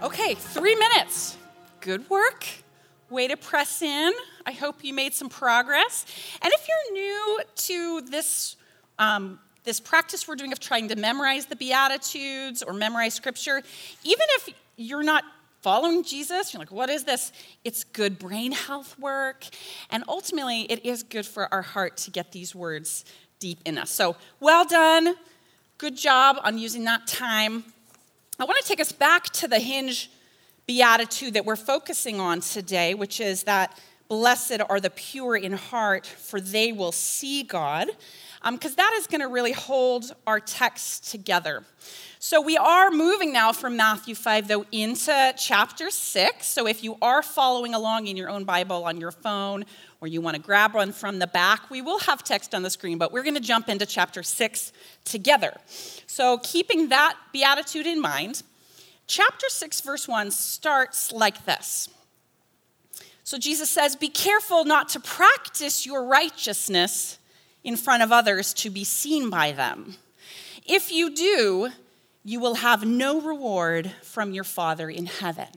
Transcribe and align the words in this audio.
Okay, 0.00 0.34
three 0.34 0.76
minutes. 0.76 1.36
Good 1.80 2.08
work. 2.08 2.46
Way 3.10 3.26
to 3.26 3.36
press 3.36 3.82
in. 3.82 4.12
I 4.46 4.52
hope 4.52 4.84
you 4.84 4.94
made 4.94 5.12
some 5.12 5.28
progress. 5.28 6.06
And 6.40 6.52
if 6.52 6.68
you're 6.68 6.92
new 6.92 7.40
to 7.56 8.00
this, 8.02 8.54
um, 9.00 9.40
this 9.64 9.80
practice 9.80 10.28
we're 10.28 10.36
doing 10.36 10.52
of 10.52 10.60
trying 10.60 10.86
to 10.90 10.96
memorize 10.96 11.46
the 11.46 11.56
Beatitudes 11.56 12.62
or 12.62 12.74
memorize 12.74 13.14
scripture, 13.14 13.60
even 14.04 14.26
if 14.36 14.50
you're 14.76 15.02
not 15.02 15.24
following 15.62 16.04
Jesus, 16.04 16.54
you're 16.54 16.60
like, 16.60 16.70
what 16.70 16.90
is 16.90 17.02
this? 17.02 17.32
It's 17.64 17.82
good 17.82 18.20
brain 18.20 18.52
health 18.52 18.96
work. 19.00 19.46
And 19.90 20.04
ultimately, 20.06 20.62
it 20.70 20.86
is 20.86 21.02
good 21.02 21.26
for 21.26 21.52
our 21.52 21.62
heart 21.62 21.96
to 21.96 22.12
get 22.12 22.30
these 22.30 22.54
words 22.54 23.04
deep 23.40 23.58
in 23.64 23.76
us. 23.76 23.90
So, 23.90 24.14
well 24.38 24.64
done. 24.64 25.16
Good 25.76 25.96
job 25.96 26.38
on 26.44 26.56
using 26.56 26.84
that 26.84 27.08
time 27.08 27.64
I 28.40 28.44
want 28.44 28.56
to 28.62 28.68
take 28.68 28.78
us 28.78 28.92
back 28.92 29.24
to 29.30 29.48
the 29.48 29.58
hinge 29.58 30.12
beatitude 30.64 31.34
that 31.34 31.44
we're 31.44 31.56
focusing 31.56 32.20
on 32.20 32.38
today, 32.40 32.94
which 32.94 33.20
is 33.20 33.42
that 33.44 33.76
blessed 34.06 34.60
are 34.68 34.78
the 34.78 34.90
pure 34.90 35.34
in 35.34 35.54
heart, 35.54 36.06
for 36.06 36.40
they 36.40 36.70
will 36.70 36.92
see 36.92 37.42
God, 37.42 37.88
because 38.48 38.70
um, 38.70 38.76
that 38.76 38.94
is 38.96 39.08
going 39.08 39.22
to 39.22 39.26
really 39.26 39.50
hold 39.50 40.14
our 40.24 40.38
text 40.38 41.10
together. 41.10 41.64
So 42.20 42.40
we 42.40 42.56
are 42.56 42.92
moving 42.92 43.32
now 43.32 43.52
from 43.52 43.76
Matthew 43.76 44.14
5, 44.14 44.46
though, 44.46 44.64
into 44.70 45.34
chapter 45.36 45.90
6. 45.90 46.46
So 46.46 46.68
if 46.68 46.84
you 46.84 46.96
are 47.02 47.22
following 47.22 47.74
along 47.74 48.06
in 48.06 48.16
your 48.16 48.30
own 48.30 48.44
Bible 48.44 48.84
on 48.84 49.00
your 49.00 49.10
phone 49.10 49.64
or 50.00 50.08
you 50.08 50.20
want 50.20 50.36
to 50.36 50.42
grab 50.42 50.74
one 50.74 50.92
from 50.92 51.18
the 51.18 51.26
back, 51.26 51.70
we 51.70 51.82
will 51.82 51.98
have 52.00 52.22
text 52.22 52.54
on 52.54 52.62
the 52.62 52.70
screen, 52.70 52.98
but 52.98 53.12
we're 53.12 53.22
going 53.22 53.34
to 53.34 53.40
jump 53.40 53.68
into 53.68 53.84
chapter 53.84 54.22
6 54.22 54.72
together. 55.04 55.56
So, 56.06 56.38
keeping 56.38 56.88
that 56.90 57.16
beatitude 57.32 57.86
in 57.86 58.00
mind, 58.00 58.42
chapter 59.06 59.48
6, 59.48 59.80
verse 59.80 60.06
1 60.06 60.30
starts 60.30 61.12
like 61.12 61.44
this. 61.44 61.88
So, 63.24 63.38
Jesus 63.38 63.68
says, 63.70 63.96
Be 63.96 64.08
careful 64.08 64.64
not 64.64 64.88
to 64.90 65.00
practice 65.00 65.84
your 65.84 66.04
righteousness 66.04 67.18
in 67.64 67.76
front 67.76 68.02
of 68.02 68.12
others 68.12 68.54
to 68.54 68.70
be 68.70 68.84
seen 68.84 69.30
by 69.30 69.52
them. 69.52 69.96
If 70.64 70.92
you 70.92 71.14
do, 71.14 71.70
you 72.24 72.40
will 72.40 72.56
have 72.56 72.84
no 72.86 73.20
reward 73.20 73.90
from 74.02 74.32
your 74.32 74.44
Father 74.44 74.88
in 74.88 75.06
heaven. 75.06 75.48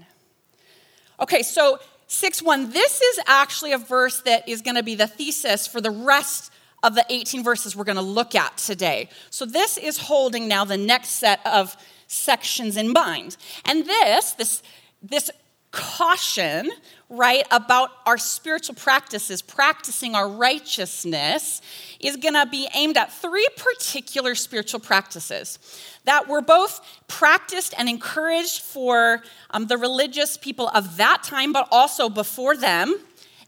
Okay, 1.20 1.44
so 1.44 1.80
6 2.12 2.44
1, 2.44 2.72
this 2.72 3.02
is 3.02 3.20
actually 3.26 3.72
a 3.72 3.78
verse 3.78 4.22
that 4.24 4.48
is 4.48 4.62
going 4.62 4.76
to 4.76 4.84
be 4.84 4.96
the 4.96 5.08
thesis 5.08 5.66
for 5.66 5.80
the 5.80 5.92
rest 5.92 6.52
of 6.84 6.94
the 6.94 7.06
18 7.10 7.42
verses 7.42 7.74
we're 7.74 7.86
going 7.86 7.96
to 7.96 8.02
look 8.02 8.36
at 8.36 8.58
today. 8.58 9.08
So 9.30 9.46
this 9.46 9.78
is 9.78 9.98
holding 9.98 10.50
now 10.50 10.66
the 10.66 10.76
next 10.76 11.12
set 11.12 11.40
of 11.48 11.78
sections 12.08 12.76
in 12.76 12.92
mind. 12.92 13.38
And 13.64 13.86
this, 13.86 14.34
this, 14.34 14.62
this 15.02 15.32
caution, 15.72 16.70
right, 17.10 17.46
about 17.50 17.92
our 18.06 18.18
spiritual 18.18 18.76
practices, 18.76 19.42
practicing 19.42 20.16
our 20.16 20.28
righteousness, 20.28 21.62
is 22.00 22.18
going 22.18 22.34
to 22.34 22.46
be 22.46 22.68
aimed 22.76 22.98
at 22.98 23.12
three 23.12 23.48
particular 23.56 24.36
spiritual 24.36 24.80
practices 24.80 25.60
that 26.04 26.28
were 26.28 26.42
both 26.42 26.82
practiced 27.08 27.74
and 27.78 27.88
encouraged 27.88 28.62
for 28.62 29.24
um, 29.52 29.68
the 29.68 29.78
religious 29.78 30.38
people 30.38 30.68
of 30.70 30.98
that 30.98 31.24
time, 31.24 31.54
but 31.54 31.68
also 31.72 32.10
before 32.10 32.58
them, 32.58 32.96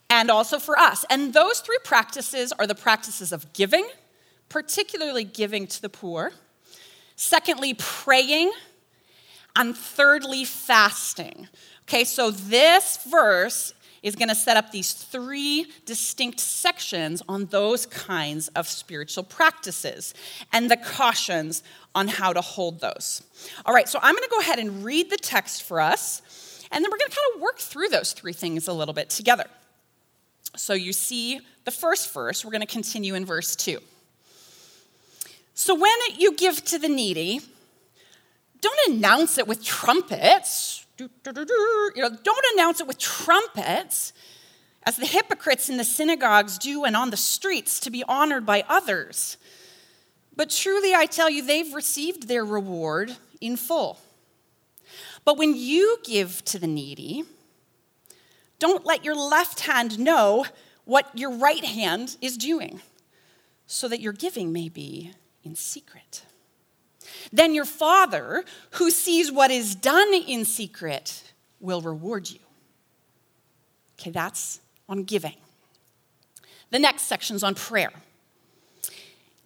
and 0.10 0.30
also 0.30 0.60
for 0.60 0.78
us. 0.78 1.04
And 1.10 1.34
those 1.34 1.60
three 1.60 1.80
practices 1.84 2.54
are 2.54 2.68
the 2.68 2.76
practices 2.76 3.32
of 3.32 3.52
giving, 3.54 3.88
particularly 4.48 5.24
giving 5.24 5.68
to 5.68 5.82
the 5.82 5.90
poor, 5.90 6.32
secondly, 7.16 7.74
praying, 7.74 8.52
and 9.56 9.78
thirdly, 9.78 10.46
fasting. 10.46 11.48
Okay, 11.84 12.04
so 12.04 12.32
this 12.32 13.00
verse 13.10 13.74
is 14.04 14.16
going 14.16 14.30
to 14.30 14.36
set 14.36 14.58
up 14.58 14.72
these 14.72 14.92
three 14.92 15.68
distinct 15.86 16.40
sections 16.40 17.24
on 17.28 17.46
those 17.46 17.86
kinds 17.86 18.50
of 18.50 18.68
spiritual 18.68 19.24
practices 19.24 20.14
and 20.52 20.70
the 20.70 20.78
cautions 20.78 21.64
on 21.96 22.10
how 22.10 22.34
to 22.34 22.42
hold 22.42 22.82
those. 22.82 23.24
All 23.66 23.74
right, 23.74 23.88
so 23.88 24.00
I'm 24.02 24.14
going 24.14 24.24
to 24.24 24.30
go 24.30 24.40
ahead 24.40 24.60
and 24.60 24.84
read 24.84 25.10
the 25.10 25.18
text 25.18 25.64
for 25.64 25.80
us, 25.80 26.22
and 26.72 26.84
then 26.84 26.92
we're 26.92 26.98
going 26.98 27.12
to 27.12 27.16
kind 27.16 27.36
of 27.36 27.42
work 27.42 27.60
through 27.60 27.88
those 27.90 28.12
three 28.14 28.34
things 28.34 28.68
a 28.68 28.74
little 28.74 28.94
bit 28.94 29.10
together. 29.10 29.46
So 30.56 30.74
you 30.74 30.94
see 30.94 31.40
the 31.64 31.72
first 31.72 32.14
verse, 32.14 32.44
we're 32.44 32.52
going 32.52 32.62
to 32.62 32.68
continue 32.68 33.16
in 33.16 33.26
verse 33.26 33.56
2. 33.56 33.80
So 35.54 35.76
when 35.76 35.94
you 36.18 36.36
give 36.36 36.64
to 36.66 36.80
the 36.80 36.90
needy, 36.90 37.42
don't 38.60 38.80
announce 38.90 39.38
it 39.38 39.48
with 39.48 39.64
trumpets 39.64 40.73
you 41.00 41.10
know, 41.96 42.10
don't 42.24 42.46
announce 42.54 42.80
it 42.80 42.88
with 42.88 42.98
trumpets, 42.98 44.14
as 44.86 44.98
the 44.98 45.06
hypocrites 45.06 45.70
in 45.70 45.78
the 45.78 45.84
synagogues 45.84 46.58
do 46.58 46.84
and 46.84 46.96
on 46.96 47.10
the 47.10 47.18
streets 47.18 47.80
to 47.80 47.90
be 47.90 48.04
honored 48.08 48.46
by 48.46 48.64
others. 48.68 49.38
But 50.36 50.50
truly, 50.50 50.94
I 50.94 51.06
tell 51.06 51.30
you, 51.30 51.46
they've 51.46 51.74
received 51.74 52.28
their 52.28 52.44
reward 52.44 53.16
in 53.40 53.56
full. 53.56 54.00
But 55.26 55.38
when 55.38 55.56
you 55.56 56.00
give 56.04 56.44
to 56.46 56.60
the 56.60 56.68
needy, 56.68 57.24
don't 58.60 58.86
let 58.86 59.06
your 59.06 59.16
left 59.16 59.62
hand 59.62 60.00
know 60.00 60.46
what 60.86 61.18
your 61.18 61.32
right 61.32 61.64
hand 61.64 62.18
is 62.22 62.36
doing, 62.36 62.82
so 63.66 63.88
that 63.88 64.02
your 64.02 64.14
giving 64.14 64.52
may 64.52 64.68
be 64.68 65.14
in 65.44 65.56
secret. 65.56 66.24
Then 67.32 67.54
your 67.54 67.66
Father, 67.66 68.44
who 68.72 68.92
sees 68.92 69.32
what 69.32 69.52
is 69.52 69.76
done 69.76 70.14
in 70.14 70.46
secret, 70.46 71.34
will 71.60 71.82
reward 71.82 72.30
you. 72.30 72.40
Okay, 74.00 74.12
that's 74.12 74.60
on 74.90 75.04
giving. 75.04 75.36
The 76.72 76.80
next 76.80 77.04
section's 77.04 77.44
on 77.44 77.56
prayer. 77.56 77.92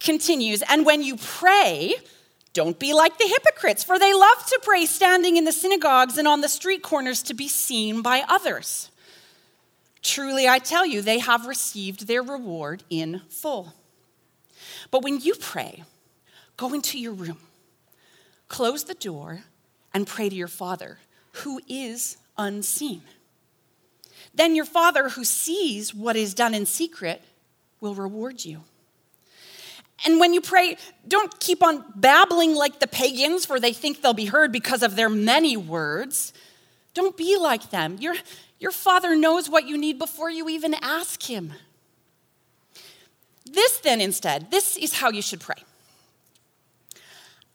Continues, 0.00 0.62
and 0.68 0.86
when 0.86 1.02
you 1.02 1.16
pray, 1.16 1.94
don't 2.52 2.78
be 2.78 2.94
like 2.94 3.18
the 3.18 3.26
hypocrites, 3.26 3.84
for 3.84 3.98
they 3.98 4.14
love 4.14 4.46
to 4.46 4.60
pray 4.62 4.86
standing 4.86 5.36
in 5.36 5.44
the 5.44 5.52
synagogues 5.52 6.18
and 6.18 6.26
on 6.26 6.40
the 6.40 6.48
street 6.48 6.82
corners 6.82 7.22
to 7.24 7.34
be 7.34 7.48
seen 7.48 8.00
by 8.00 8.24
others. 8.28 8.90
Truly, 10.02 10.48
I 10.48 10.58
tell 10.58 10.86
you, 10.86 11.02
they 11.02 11.18
have 11.18 11.46
received 11.46 12.06
their 12.06 12.22
reward 12.22 12.84
in 12.88 13.22
full. 13.28 13.74
But 14.90 15.02
when 15.02 15.20
you 15.20 15.34
pray, 15.34 15.82
go 16.56 16.72
into 16.72 16.98
your 16.98 17.12
room 17.12 17.38
Close 18.48 18.84
the 18.84 18.94
door 18.94 19.44
and 19.94 20.06
pray 20.06 20.28
to 20.28 20.34
your 20.34 20.48
Father, 20.48 20.98
who 21.32 21.60
is 21.68 22.16
unseen. 22.36 23.02
Then 24.34 24.54
your 24.54 24.64
Father, 24.64 25.10
who 25.10 25.24
sees 25.24 25.94
what 25.94 26.16
is 26.16 26.34
done 26.34 26.54
in 26.54 26.66
secret, 26.66 27.22
will 27.80 27.94
reward 27.94 28.44
you. 28.44 28.62
And 30.06 30.20
when 30.20 30.32
you 30.32 30.40
pray, 30.40 30.76
don't 31.06 31.38
keep 31.40 31.62
on 31.62 31.84
babbling 31.96 32.54
like 32.54 32.78
the 32.78 32.86
pagans, 32.86 33.44
for 33.44 33.58
they 33.58 33.72
think 33.72 34.00
they'll 34.00 34.14
be 34.14 34.26
heard 34.26 34.52
because 34.52 34.82
of 34.82 34.96
their 34.96 35.08
many 35.08 35.56
words. 35.56 36.32
Don't 36.94 37.16
be 37.16 37.36
like 37.36 37.70
them. 37.70 37.96
Your, 38.00 38.14
your 38.60 38.70
Father 38.70 39.16
knows 39.16 39.50
what 39.50 39.66
you 39.66 39.76
need 39.76 39.98
before 39.98 40.30
you 40.30 40.48
even 40.48 40.74
ask 40.80 41.22
Him. 41.22 41.52
This, 43.44 43.78
then, 43.78 44.00
instead, 44.00 44.50
this 44.50 44.76
is 44.76 44.94
how 44.94 45.10
you 45.10 45.22
should 45.22 45.40
pray 45.40 45.56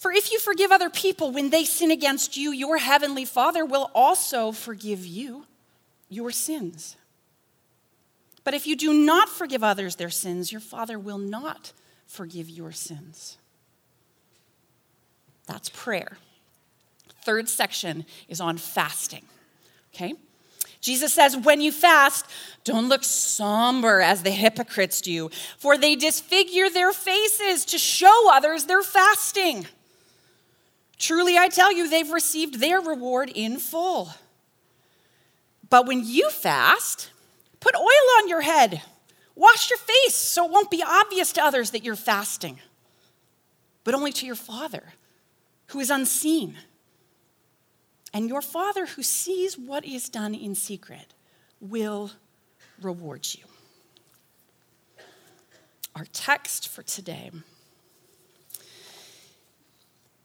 For 0.00 0.10
if 0.10 0.32
you 0.32 0.38
forgive 0.38 0.72
other 0.72 0.88
people 0.88 1.30
when 1.30 1.50
they 1.50 1.64
sin 1.64 1.90
against 1.90 2.34
you, 2.34 2.52
your 2.52 2.78
heavenly 2.78 3.26
Father 3.26 3.66
will 3.66 3.90
also 3.94 4.50
forgive 4.50 5.04
you 5.04 5.44
your 6.08 6.30
sins. 6.30 6.96
But 8.42 8.54
if 8.54 8.66
you 8.66 8.76
do 8.76 8.94
not 8.94 9.28
forgive 9.28 9.62
others 9.62 9.96
their 9.96 10.08
sins, 10.08 10.50
your 10.50 10.62
Father 10.62 10.98
will 10.98 11.18
not 11.18 11.74
forgive 12.06 12.48
your 12.48 12.72
sins. 12.72 13.36
That's 15.46 15.68
prayer. 15.68 16.16
Third 17.22 17.50
section 17.50 18.06
is 18.26 18.40
on 18.40 18.56
fasting. 18.56 19.26
Okay? 19.94 20.14
Jesus 20.80 21.12
says, 21.12 21.36
when 21.36 21.60
you 21.60 21.72
fast, 21.72 22.24
don't 22.64 22.88
look 22.88 23.04
somber 23.04 24.00
as 24.00 24.22
the 24.22 24.30
hypocrites 24.30 25.02
do, 25.02 25.28
for 25.58 25.76
they 25.76 25.94
disfigure 25.94 26.70
their 26.70 26.92
faces 26.92 27.66
to 27.66 27.76
show 27.76 28.30
others 28.32 28.64
they're 28.64 28.80
fasting. 28.80 29.66
Truly, 31.00 31.36
I 31.36 31.48
tell 31.48 31.72
you, 31.72 31.90
they've 31.90 32.12
received 32.12 32.60
their 32.60 32.80
reward 32.80 33.32
in 33.34 33.58
full. 33.58 34.10
But 35.68 35.86
when 35.86 36.04
you 36.04 36.30
fast, 36.30 37.10
Put 37.60 37.76
oil 37.76 38.18
on 38.18 38.28
your 38.28 38.40
head. 38.40 38.82
Wash 39.36 39.70
your 39.70 39.78
face 39.78 40.14
so 40.14 40.46
it 40.46 40.50
won't 40.50 40.70
be 40.70 40.82
obvious 40.86 41.32
to 41.32 41.44
others 41.44 41.70
that 41.70 41.84
you're 41.84 41.96
fasting, 41.96 42.58
but 43.84 43.94
only 43.94 44.12
to 44.12 44.26
your 44.26 44.34
Father 44.34 44.82
who 45.68 45.78
is 45.78 45.90
unseen. 45.90 46.56
And 48.12 48.28
your 48.28 48.42
Father 48.42 48.86
who 48.86 49.02
sees 49.02 49.56
what 49.56 49.84
is 49.84 50.08
done 50.08 50.34
in 50.34 50.54
secret 50.54 51.14
will 51.60 52.10
reward 52.82 53.26
you. 53.32 53.44
Our 55.94 56.06
text 56.12 56.68
for 56.68 56.82
today. 56.82 57.30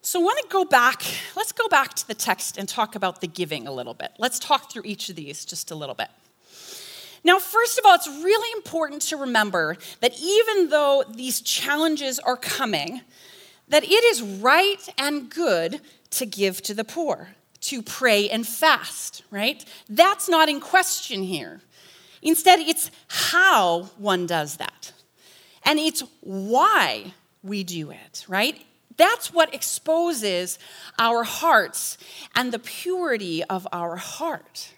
So, 0.05 0.21
I 0.21 0.23
want 0.23 0.37
to 0.43 0.47
go 0.49 0.65
back. 0.65 1.01
Let's 1.35 1.51
go 1.51 1.67
back 1.67 1.95
to 1.95 2.07
the 2.07 2.13
text 2.13 2.59
and 2.59 2.69
talk 2.69 2.95
about 2.95 3.21
the 3.21 3.27
giving 3.27 3.67
a 3.67 3.71
little 3.71 3.95
bit. 3.95 4.11
Let's 4.19 4.37
talk 4.37 4.71
through 4.71 4.83
each 4.85 5.09
of 5.09 5.15
these 5.15 5.45
just 5.45 5.71
a 5.71 5.75
little 5.75 5.95
bit. 5.95 6.09
Now, 7.23 7.39
first 7.39 7.79
of 7.79 7.87
all, 7.87 7.95
it's 7.95 8.07
really 8.07 8.51
important 8.55 9.01
to 9.01 9.17
remember 9.17 9.77
that 10.01 10.13
even 10.21 10.69
though 10.69 11.03
these 11.09 11.41
challenges 11.41 12.19
are 12.19 12.37
coming, 12.37 13.01
that 13.67 13.83
it 13.83 14.03
is 14.03 14.21
right 14.21 14.87
and 14.99 15.27
good 15.27 15.81
to 16.11 16.27
give 16.27 16.61
to 16.61 16.75
the 16.75 16.83
poor, 16.83 17.29
to 17.61 17.81
pray 17.81 18.29
and 18.29 18.45
fast, 18.45 19.23
right? 19.31 19.65
That's 19.89 20.29
not 20.29 20.49
in 20.49 20.59
question 20.59 21.23
here. 21.23 21.61
Instead, 22.21 22.59
it's 22.59 22.91
how 23.07 23.85
one 23.97 24.27
does 24.27 24.57
that. 24.57 24.91
And 25.63 25.79
it's 25.79 26.03
why 26.21 27.15
we 27.41 27.63
do 27.63 27.89
it, 27.89 28.23
right? 28.27 28.63
That's 28.97 29.33
what 29.33 29.53
exposes 29.53 30.59
our 30.97 31.23
hearts 31.23 31.97
and 32.35 32.51
the 32.51 32.59
purity 32.59 33.43
of 33.43 33.67
our 33.71 33.95
heart. 33.95 34.71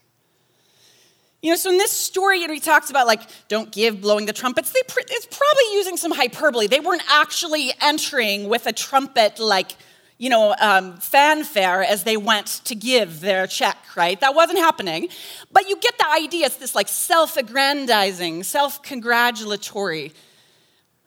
You 1.42 1.52
know, 1.52 1.56
so 1.56 1.70
in 1.70 1.78
this 1.78 1.92
story, 1.92 2.40
you 2.40 2.48
know, 2.48 2.54
he 2.54 2.60
talks 2.60 2.90
about 2.90 3.06
like, 3.06 3.22
don't 3.48 3.72
give 3.72 4.02
blowing 4.02 4.26
the 4.26 4.34
trumpets. 4.34 4.72
They 4.72 4.82
pr- 4.88 5.02
it's 5.02 5.28
probably 5.28 5.74
using 5.74 5.96
some 5.96 6.12
hyperbole. 6.12 6.68
They 6.68 6.80
weren't 6.80 7.04
actually 7.10 7.72
entering 7.80 8.50
with 8.50 8.66
a 8.66 8.74
trumpet 8.74 9.40
like, 9.40 9.76
you 10.18 10.32
know, 10.32 10.56
um, 10.60 10.98
fanfare 10.98 11.84
as 11.84 12.04
they 12.04 12.18
went 12.18 12.48
to 12.66 12.74
give 12.74 13.22
their 13.22 13.46
check, 13.46 13.78
right? 13.96 14.20
That 14.20 14.34
wasn't 14.34 14.58
happening. 14.58 15.10
But 15.52 15.70
you 15.70 15.78
get 15.78 15.96
the 16.00 16.10
idea. 16.10 16.48
It's 16.48 16.56
this 16.56 16.74
like 16.74 16.88
self 16.88 17.38
aggrandizing, 17.38 18.42
self 18.42 18.82
congratulatory 18.82 20.14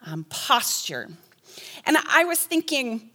um, 0.06 0.24
posture. 0.30 1.08
And 1.84 1.96
I 2.08 2.24
was 2.24 2.38
thinking, 2.38 3.10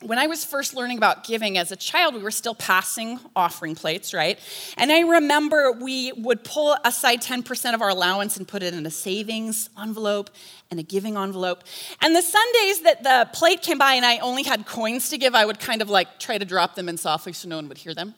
when 0.00 0.18
I 0.18 0.28
was 0.28 0.44
first 0.44 0.74
learning 0.74 0.96
about 0.96 1.24
giving 1.24 1.58
as 1.58 1.72
a 1.72 1.76
child, 1.76 2.14
we 2.14 2.22
were 2.22 2.30
still 2.30 2.54
passing 2.54 3.18
offering 3.34 3.74
plates, 3.74 4.14
right? 4.14 4.38
And 4.76 4.92
I 4.92 5.00
remember 5.00 5.72
we 5.72 6.12
would 6.12 6.44
pull 6.44 6.76
aside 6.84 7.20
10% 7.20 7.74
of 7.74 7.82
our 7.82 7.88
allowance 7.88 8.36
and 8.36 8.46
put 8.46 8.62
it 8.62 8.74
in 8.74 8.86
a 8.86 8.90
savings 8.90 9.70
envelope 9.80 10.30
and 10.70 10.78
a 10.78 10.84
giving 10.84 11.16
envelope. 11.16 11.64
And 12.00 12.14
the 12.14 12.22
Sundays 12.22 12.82
that 12.82 13.02
the 13.02 13.28
plate 13.32 13.62
came 13.62 13.78
by 13.78 13.94
and 13.94 14.06
I 14.06 14.18
only 14.18 14.44
had 14.44 14.66
coins 14.66 15.08
to 15.08 15.18
give, 15.18 15.34
I 15.34 15.44
would 15.44 15.58
kind 15.58 15.82
of 15.82 15.90
like 15.90 16.20
try 16.20 16.38
to 16.38 16.44
drop 16.44 16.76
them 16.76 16.88
in 16.88 16.96
softly 16.96 17.32
so 17.32 17.48
no 17.48 17.56
one 17.56 17.68
would 17.68 17.78
hear 17.78 17.94
them. 17.94 18.14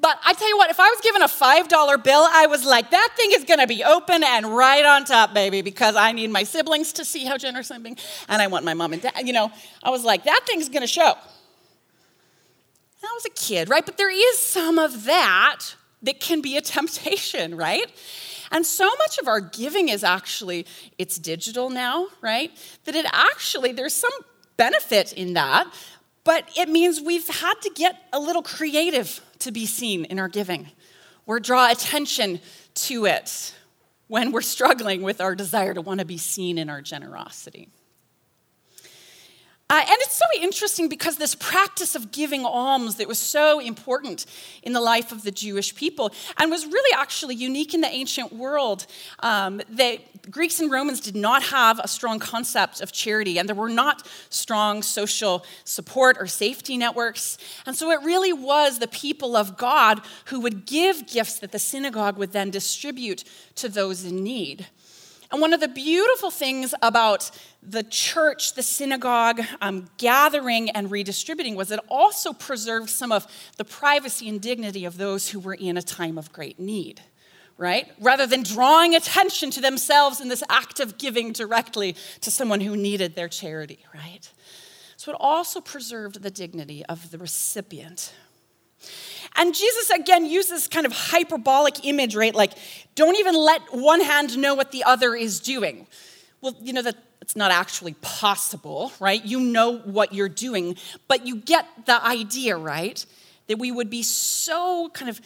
But 0.00 0.18
I 0.24 0.32
tell 0.32 0.48
you 0.48 0.56
what, 0.56 0.70
if 0.70 0.80
I 0.80 0.88
was 0.88 1.00
given 1.02 1.20
a 1.20 1.26
$5 1.26 2.02
bill, 2.02 2.26
I 2.30 2.46
was 2.46 2.64
like, 2.64 2.90
that 2.90 3.10
thing 3.16 3.32
is 3.32 3.44
gonna 3.44 3.66
be 3.66 3.84
open 3.84 4.24
and 4.24 4.46
right 4.46 4.84
on 4.84 5.04
top, 5.04 5.34
baby, 5.34 5.60
because 5.60 5.94
I 5.94 6.12
need 6.12 6.30
my 6.30 6.42
siblings 6.42 6.94
to 6.94 7.04
see 7.04 7.26
how 7.26 7.36
generous 7.36 7.70
I'm 7.70 7.82
being, 7.82 7.98
and 8.28 8.40
I 8.40 8.46
want 8.46 8.64
my 8.64 8.72
mom 8.72 8.94
and 8.94 9.02
dad. 9.02 9.26
You 9.26 9.34
know, 9.34 9.52
I 9.82 9.90
was 9.90 10.02
like, 10.02 10.24
that 10.24 10.40
thing's 10.46 10.70
gonna 10.70 10.86
show. 10.86 11.14
I 13.02 13.12
was 13.14 13.24
a 13.26 13.30
kid, 13.30 13.68
right? 13.68 13.84
But 13.84 13.98
there 13.98 14.10
is 14.10 14.38
some 14.38 14.78
of 14.78 15.04
that 15.04 15.74
that 16.02 16.20
can 16.20 16.40
be 16.40 16.56
a 16.56 16.60
temptation, 16.76 17.56
right? 17.56 17.90
And 18.50 18.66
so 18.66 18.88
much 18.96 19.18
of 19.18 19.28
our 19.28 19.40
giving 19.40 19.90
is 19.90 20.02
actually, 20.02 20.66
it's 20.98 21.18
digital 21.18 21.70
now, 21.70 22.08
right? 22.20 22.50
That 22.84 22.94
it 22.94 23.06
actually, 23.12 23.72
there's 23.72 23.94
some 23.94 24.10
benefit 24.56 25.12
in 25.12 25.34
that, 25.34 25.66
but 26.24 26.48
it 26.56 26.68
means 26.68 27.00
we've 27.00 27.28
had 27.28 27.54
to 27.62 27.70
get 27.70 27.96
a 28.12 28.20
little 28.20 28.42
creative 28.42 29.20
to 29.40 29.50
be 29.50 29.66
seen 29.66 30.04
in 30.04 30.18
our 30.18 30.28
giving 30.28 30.68
or 31.26 31.40
draw 31.40 31.70
attention 31.70 32.40
to 32.74 33.06
it 33.06 33.54
when 34.08 34.32
we're 34.32 34.40
struggling 34.40 35.02
with 35.02 35.20
our 35.20 35.34
desire 35.34 35.72
to 35.72 35.80
want 35.80 36.00
to 36.00 36.06
be 36.06 36.18
seen 36.18 36.58
in 36.58 36.68
our 36.68 36.82
generosity. 36.82 37.68
Uh, 39.70 39.78
and 39.78 39.96
it's 40.00 40.16
so 40.16 40.24
interesting 40.42 40.88
because 40.88 41.16
this 41.16 41.36
practice 41.36 41.94
of 41.94 42.10
giving 42.10 42.44
alms 42.44 42.96
that 42.96 43.06
was 43.06 43.20
so 43.20 43.60
important 43.60 44.26
in 44.64 44.72
the 44.72 44.80
life 44.80 45.12
of 45.12 45.22
the 45.22 45.30
Jewish 45.30 45.76
people 45.76 46.12
and 46.38 46.50
was 46.50 46.66
really 46.66 46.92
actually 46.98 47.36
unique 47.36 47.72
in 47.72 47.80
the 47.80 47.88
ancient 47.88 48.32
world. 48.32 48.84
Um, 49.20 49.62
the 49.70 50.00
Greeks 50.28 50.60
and 50.60 50.70
Romans 50.70 51.00
did 51.00 51.16
not 51.16 51.44
have 51.44 51.78
a 51.78 51.88
strong 51.88 52.18
concept 52.18 52.80
of 52.80 52.92
charity, 52.92 53.38
and 53.38 53.48
there 53.48 53.56
were 53.56 53.68
not 53.68 54.06
strong 54.28 54.82
social 54.82 55.44
support 55.64 56.16
or 56.18 56.26
safety 56.26 56.76
networks. 56.76 57.38
And 57.66 57.76
so 57.76 57.90
it 57.90 58.02
really 58.02 58.32
was 58.32 58.78
the 58.78 58.88
people 58.88 59.36
of 59.36 59.56
God 59.56 60.00
who 60.26 60.40
would 60.40 60.66
give 60.66 61.06
gifts 61.06 61.38
that 61.38 61.52
the 61.52 61.58
synagogue 61.58 62.18
would 62.18 62.32
then 62.32 62.50
distribute 62.50 63.24
to 63.56 63.68
those 63.68 64.04
in 64.04 64.22
need. 64.22 64.66
And 65.32 65.40
one 65.40 65.52
of 65.52 65.60
the 65.60 65.68
beautiful 65.68 66.30
things 66.30 66.74
about 66.82 67.30
the 67.62 67.84
church, 67.84 68.54
the 68.54 68.64
synagogue, 68.64 69.40
um, 69.60 69.88
gathering 69.96 70.70
and 70.70 70.90
redistributing 70.90 71.54
was 71.54 71.70
it 71.70 71.78
also 71.88 72.32
preserved 72.32 72.90
some 72.90 73.12
of 73.12 73.26
the 73.56 73.64
privacy 73.64 74.28
and 74.28 74.40
dignity 74.40 74.84
of 74.84 74.96
those 74.96 75.28
who 75.28 75.38
were 75.38 75.54
in 75.54 75.76
a 75.76 75.82
time 75.82 76.18
of 76.18 76.32
great 76.32 76.58
need, 76.58 77.02
right? 77.60 77.86
Rather 78.00 78.26
than 78.26 78.42
drawing 78.42 78.94
attention 78.94 79.50
to 79.50 79.60
themselves 79.60 80.18
in 80.18 80.28
this 80.28 80.42
act 80.48 80.80
of 80.80 80.96
giving 80.96 81.30
directly 81.32 81.94
to 82.22 82.30
someone 82.30 82.60
who 82.60 82.74
needed 82.74 83.14
their 83.14 83.28
charity, 83.28 83.84
right? 83.94 84.30
So 84.96 85.12
it 85.12 85.18
also 85.20 85.60
preserved 85.60 86.22
the 86.22 86.30
dignity 86.30 86.84
of 86.86 87.10
the 87.10 87.18
recipient, 87.18 88.14
and 89.36 89.54
Jesus 89.54 89.90
again 89.90 90.24
uses 90.24 90.68
kind 90.68 90.86
of 90.86 90.92
hyperbolic 90.92 91.84
image, 91.84 92.16
right? 92.16 92.34
Like, 92.34 92.52
don't 92.94 93.16
even 93.16 93.34
let 93.34 93.60
one 93.72 94.00
hand 94.00 94.38
know 94.38 94.54
what 94.54 94.72
the 94.72 94.84
other 94.84 95.14
is 95.14 95.38
doing. 95.38 95.86
Well, 96.40 96.56
you 96.62 96.72
know 96.72 96.80
that 96.82 96.96
it's 97.20 97.36
not 97.36 97.50
actually 97.50 97.94
possible, 98.00 98.90
right? 98.98 99.22
You 99.22 99.38
know 99.38 99.76
what 99.78 100.14
you're 100.14 100.30
doing, 100.30 100.76
but 101.08 101.26
you 101.26 101.36
get 101.36 101.66
the 101.84 102.02
idea, 102.02 102.56
right? 102.56 103.04
That 103.48 103.58
we 103.58 103.70
would 103.70 103.90
be 103.90 104.02
so 104.02 104.88
kind 104.94 105.10
of 105.10 105.20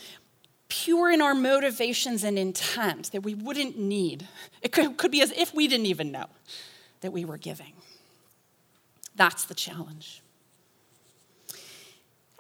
pure 0.83 1.11
in 1.11 1.21
our 1.21 1.35
motivations 1.35 2.25
and 2.25 2.39
intent 2.39 3.13
that 3.13 3.23
we 3.23 3.35
wouldn't 3.35 3.79
need. 3.79 4.27
It 4.63 4.73
could, 4.73 4.97
could 4.97 5.11
be 5.11 5.23
as 5.23 5.31
if 5.33 5.55
we 5.55 5.69
didn't 5.69 5.87
even 5.87 6.11
know 6.11 6.27
that 7.01 7.13
we 7.13 7.25
were 7.25 7.39
giving. 7.39 7.75
That's 9.15 9.45
the 9.45 9.55
challenge. 9.55 10.23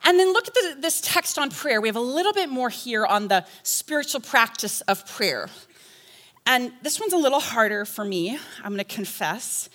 And 0.02 0.18
then 0.18 0.32
look 0.32 0.48
at 0.48 0.54
the, 0.54 0.76
this 0.80 1.00
text 1.00 1.38
on 1.38 1.50
prayer. 1.50 1.80
We 1.80 1.88
have 1.88 1.96
a 1.96 2.00
little 2.00 2.32
bit 2.32 2.48
more 2.48 2.68
here 2.68 3.06
on 3.06 3.28
the 3.28 3.46
spiritual 3.62 4.20
practice 4.20 4.80
of 4.82 5.06
prayer. 5.06 5.48
And 6.46 6.72
this 6.82 7.00
one's 7.00 7.14
a 7.14 7.18
little 7.18 7.40
harder 7.40 7.84
for 7.84 8.04
me, 8.04 8.38
I'm 8.58 8.72
going 8.72 8.78
to 8.78 8.84
confess. 8.84 9.70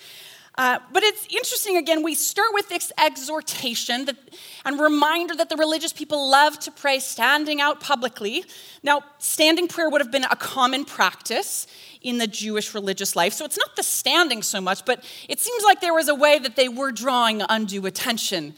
Uh, 0.56 0.78
but 0.92 1.02
it's 1.02 1.26
interesting, 1.30 1.76
again, 1.76 2.02
we 2.02 2.14
start 2.14 2.48
with 2.52 2.68
this 2.68 2.92
exhortation 2.98 4.04
that, 4.04 4.16
and 4.64 4.80
reminder 4.80 5.34
that 5.34 5.48
the 5.48 5.56
religious 5.56 5.92
people 5.92 6.28
love 6.30 6.58
to 6.58 6.70
pray 6.70 6.98
standing 6.98 7.60
out 7.60 7.80
publicly. 7.80 8.44
Now, 8.82 9.02
standing 9.18 9.68
prayer 9.68 9.88
would 9.88 10.00
have 10.00 10.10
been 10.10 10.24
a 10.24 10.36
common 10.36 10.84
practice 10.84 11.66
in 12.02 12.18
the 12.18 12.26
Jewish 12.26 12.74
religious 12.74 13.14
life. 13.14 13.32
So 13.32 13.44
it's 13.44 13.58
not 13.58 13.76
the 13.76 13.82
standing 13.82 14.42
so 14.42 14.60
much, 14.60 14.84
but 14.84 15.04
it 15.28 15.38
seems 15.38 15.62
like 15.64 15.80
there 15.80 15.94
was 15.94 16.08
a 16.08 16.14
way 16.14 16.38
that 16.38 16.56
they 16.56 16.68
were 16.68 16.90
drawing 16.90 17.42
undue 17.48 17.86
attention 17.86 18.54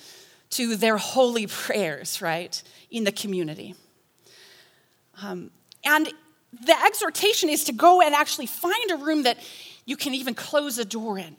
to 0.51 0.77
their 0.77 0.97
holy 0.97 1.47
prayers, 1.47 2.21
right, 2.21 2.63
in 2.91 3.05
the 3.05 3.13
community. 3.13 3.75
Um, 5.23 5.51
and 5.85 6.13
the 6.65 6.77
exhortation 6.85 7.49
is 7.49 7.65
to 7.65 7.73
go 7.73 8.01
and 8.01 8.15
actually 8.15 8.47
find 8.47 8.91
a 8.91 8.97
room 8.97 9.23
that 9.25 9.39
you 9.85 9.97
can 9.97 10.15
even 10.15 10.35
close 10.35 10.79
a 10.79 10.85
door 10.85 11.19
in. 11.19 11.37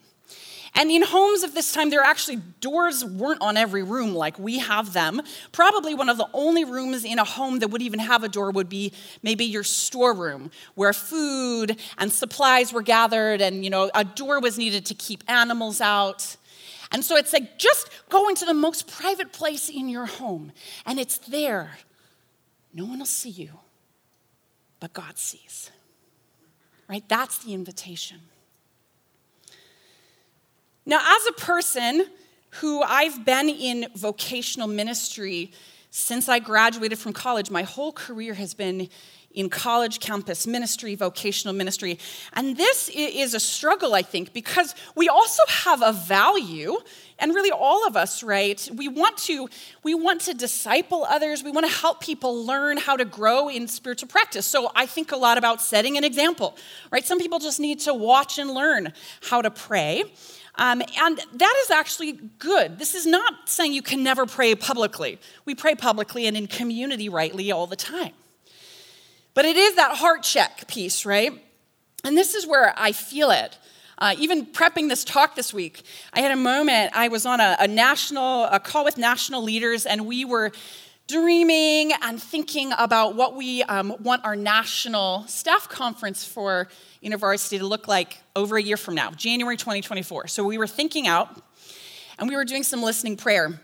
And 0.75 0.89
in 0.89 1.03
homes 1.03 1.43
of 1.43 1.53
this 1.53 1.71
time, 1.71 1.91
there 1.91 2.01
actually 2.01 2.37
doors 2.59 3.05
weren't 3.05 3.41
on 3.41 3.57
every 3.57 3.83
room 3.83 4.15
like 4.15 4.39
we 4.39 4.57
have 4.57 4.93
them. 4.93 5.21
Probably 5.51 5.93
one 5.93 6.09
of 6.09 6.17
the 6.17 6.27
only 6.33 6.65
rooms 6.65 7.05
in 7.05 7.19
a 7.19 7.23
home 7.23 7.59
that 7.59 7.67
would 7.67 7.83
even 7.83 7.99
have 7.99 8.23
a 8.23 8.29
door 8.29 8.49
would 8.49 8.69
be 8.69 8.91
maybe 9.21 9.45
your 9.45 9.63
storeroom, 9.63 10.49
where 10.73 10.93
food 10.93 11.79
and 11.99 12.11
supplies 12.11 12.73
were 12.73 12.81
gathered, 12.81 13.39
and 13.39 13.63
you 13.63 13.69
know 13.69 13.91
a 13.93 14.03
door 14.03 14.39
was 14.39 14.57
needed 14.57 14.85
to 14.87 14.95
keep 14.95 15.23
animals 15.27 15.79
out. 15.79 16.37
And 16.91 17.03
so 17.03 17.17
it's 17.17 17.33
like 17.33 17.59
just 17.59 17.89
go 18.09 18.27
into 18.29 18.45
the 18.45 18.53
most 18.53 18.87
private 18.87 19.31
place 19.31 19.69
in 19.69 19.89
your 19.89 20.07
home, 20.07 20.51
and 20.87 20.99
it's 20.99 21.19
there. 21.19 21.77
No 22.73 22.85
one 22.85 22.97
will 22.97 23.05
see 23.05 23.29
you, 23.29 23.51
but 24.79 24.93
God 24.93 25.19
sees. 25.19 25.69
Right? 26.89 27.07
That's 27.07 27.37
the 27.43 27.53
invitation. 27.53 28.19
Now, 30.85 30.99
as 31.01 31.25
a 31.27 31.33
person 31.33 32.05
who 32.61 32.81
I've 32.81 33.25
been 33.25 33.49
in 33.49 33.87
vocational 33.95 34.67
ministry 34.67 35.51
since 35.91 36.27
I 36.27 36.39
graduated 36.39 36.99
from 36.99 37.13
college, 37.13 37.49
my 37.49 37.63
whole 37.63 37.93
career 37.93 38.33
has 38.33 38.53
been 38.53 38.89
in 39.33 39.49
college 39.49 39.99
campus 39.99 40.45
ministry, 40.45 40.95
vocational 40.95 41.55
ministry. 41.55 41.97
And 42.33 42.55
this 42.55 42.89
is 42.93 43.33
a 43.33 43.39
struggle, 43.39 43.95
I 43.95 44.01
think, 44.03 44.33
because 44.33 44.75
we 44.95 45.09
also 45.09 45.41
have 45.47 45.81
a 45.81 45.91
value, 45.91 46.77
and 47.17 47.33
really 47.33 47.51
all 47.51 47.87
of 47.87 47.95
us, 47.95 48.21
right? 48.21 48.69
We 48.75 48.87
want 48.87 49.17
to 49.19 49.49
we 49.81 49.95
want 49.95 50.21
to 50.21 50.33
disciple 50.33 51.05
others. 51.05 51.43
We 51.43 51.51
want 51.51 51.65
to 51.65 51.71
help 51.71 52.01
people 52.01 52.45
learn 52.45 52.77
how 52.77 52.95
to 52.95 53.05
grow 53.05 53.49
in 53.49 53.67
spiritual 53.67 54.09
practice. 54.09 54.45
So 54.45 54.71
I 54.75 54.85
think 54.85 55.11
a 55.11 55.17
lot 55.17 55.37
about 55.37 55.61
setting 55.61 55.97
an 55.97 56.03
example, 56.03 56.55
right? 56.91 57.05
Some 57.05 57.19
people 57.19 57.39
just 57.39 57.59
need 57.59 57.79
to 57.81 57.93
watch 57.93 58.37
and 58.37 58.51
learn 58.51 58.93
how 59.21 59.41
to 59.41 59.49
pray. 59.49 60.03
Um, 60.55 60.81
and 61.01 61.19
that 61.33 61.55
is 61.63 61.71
actually 61.71 62.13
good. 62.37 62.77
This 62.77 62.93
is 62.93 63.05
not 63.05 63.49
saying 63.49 63.73
you 63.73 63.81
can 63.81 64.03
never 64.03 64.25
pray 64.25 64.53
publicly. 64.53 65.19
We 65.45 65.55
pray 65.55 65.73
publicly 65.73 66.27
and 66.27 66.37
in 66.37 66.47
community 66.47 67.09
rightly 67.09 67.51
all 67.51 67.65
the 67.65 67.75
time. 67.75 68.13
But 69.33 69.45
it 69.45 69.57
is 69.57 69.75
that 69.75 69.97
heart 69.97 70.21
check 70.21 70.67
piece, 70.67 71.05
right? 71.05 71.43
And 72.03 72.15
this 72.15 72.35
is 72.35 72.45
where 72.45 72.73
I 72.77 72.91
feel 72.91 73.31
it. 73.31 73.57
Uh, 73.97 74.15
even 74.17 74.45
prepping 74.45 74.89
this 74.89 75.03
talk 75.03 75.35
this 75.35 75.53
week, 75.53 75.83
I 76.13 76.19
had 76.19 76.31
a 76.31 76.35
moment. 76.35 76.91
I 76.93 77.07
was 77.07 77.25
on 77.25 77.39
a, 77.39 77.55
a 77.59 77.67
national 77.67 78.45
a 78.45 78.59
call 78.59 78.83
with 78.83 78.97
national 78.97 79.43
leaders, 79.43 79.85
and 79.85 80.05
we 80.05 80.25
were 80.25 80.51
dreaming 81.07 81.91
and 82.01 82.21
thinking 82.21 82.71
about 82.77 83.15
what 83.15 83.35
we 83.35 83.61
um, 83.63 83.95
want 84.01 84.23
our 84.23 84.35
national 84.35 85.25
staff 85.27 85.67
conference 85.67 86.23
for 86.23 86.69
University 87.01 87.57
to 87.59 87.67
look 87.67 87.87
like 87.87 88.19
over 88.35 88.57
a 88.57 88.61
year 88.61 88.77
from 88.77 88.95
now, 88.95 89.11
January 89.11 89.57
2024. 89.57 90.27
So 90.27 90.45
we 90.45 90.57
were 90.57 90.67
thinking 90.67 91.07
out, 91.07 91.29
and 92.17 92.29
we 92.29 92.35
were 92.35 92.45
doing 92.45 92.63
some 92.63 92.81
listening 92.81 93.17
prayer. 93.17 93.59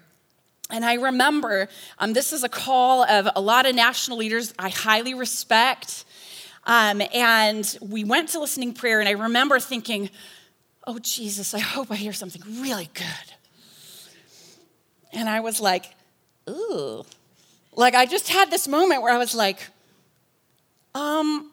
And 0.69 0.83
I 0.83 0.95
remember 0.95 1.69
um, 1.97 2.13
this 2.13 2.33
is 2.33 2.43
a 2.43 2.49
call 2.49 3.03
of 3.03 3.29
a 3.35 3.41
lot 3.41 3.65
of 3.65 3.73
national 3.73 4.17
leaders 4.17 4.53
I 4.59 4.69
highly 4.69 5.13
respect. 5.13 6.05
Um, 6.65 7.01
and 7.13 7.77
we 7.81 8.03
went 8.03 8.29
to 8.29 8.39
listening 8.39 8.73
prayer, 8.73 8.99
and 8.99 9.07
I 9.07 9.13
remember 9.13 9.59
thinking, 9.59 10.09
oh, 10.85 10.99
Jesus, 10.99 11.53
I 11.53 11.59
hope 11.59 11.89
I 11.89 11.95
hear 11.95 12.13
something 12.13 12.41
really 12.61 12.89
good. 12.93 13.05
And 15.13 15.29
I 15.29 15.39
was 15.39 15.59
like, 15.59 15.85
ooh. 16.49 17.05
Like, 17.75 17.95
I 17.95 18.05
just 18.05 18.29
had 18.29 18.51
this 18.51 18.67
moment 18.67 19.01
where 19.01 19.13
I 19.13 19.17
was 19.17 19.33
like, 19.35 19.67
um, 20.95 21.51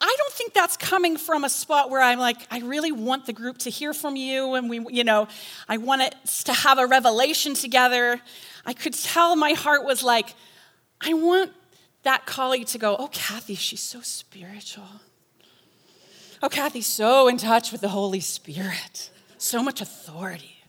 I 0.00 0.14
don't 0.16 0.32
think 0.32 0.54
that's 0.54 0.76
coming 0.76 1.16
from 1.16 1.44
a 1.44 1.48
spot 1.48 1.90
where 1.90 2.00
I'm 2.00 2.18
like, 2.18 2.36
I 2.50 2.60
really 2.60 2.92
want 2.92 3.26
the 3.26 3.32
group 3.32 3.58
to 3.58 3.70
hear 3.70 3.92
from 3.92 4.16
you, 4.16 4.54
and 4.54 4.70
we, 4.70 4.84
you 4.90 5.04
know, 5.04 5.26
I 5.68 5.78
want 5.78 6.02
us 6.02 6.44
to 6.44 6.52
have 6.52 6.78
a 6.78 6.86
revelation 6.86 7.54
together. 7.54 8.20
I 8.64 8.74
could 8.74 8.94
tell 8.94 9.34
my 9.34 9.52
heart 9.52 9.84
was 9.84 10.02
like, 10.02 10.34
I 11.00 11.14
want 11.14 11.52
that 12.04 12.26
colleague 12.26 12.66
to 12.68 12.78
go, 12.78 12.96
Oh, 12.98 13.08
Kathy, 13.08 13.54
she's 13.54 13.82
so 13.82 14.00
spiritual. 14.00 14.88
Oh, 16.42 16.48
Kathy's 16.48 16.86
so 16.86 17.26
in 17.26 17.36
touch 17.36 17.72
with 17.72 17.80
the 17.80 17.88
Holy 17.88 18.20
Spirit, 18.20 19.10
so 19.36 19.62
much 19.62 19.80
authority. 19.80 20.62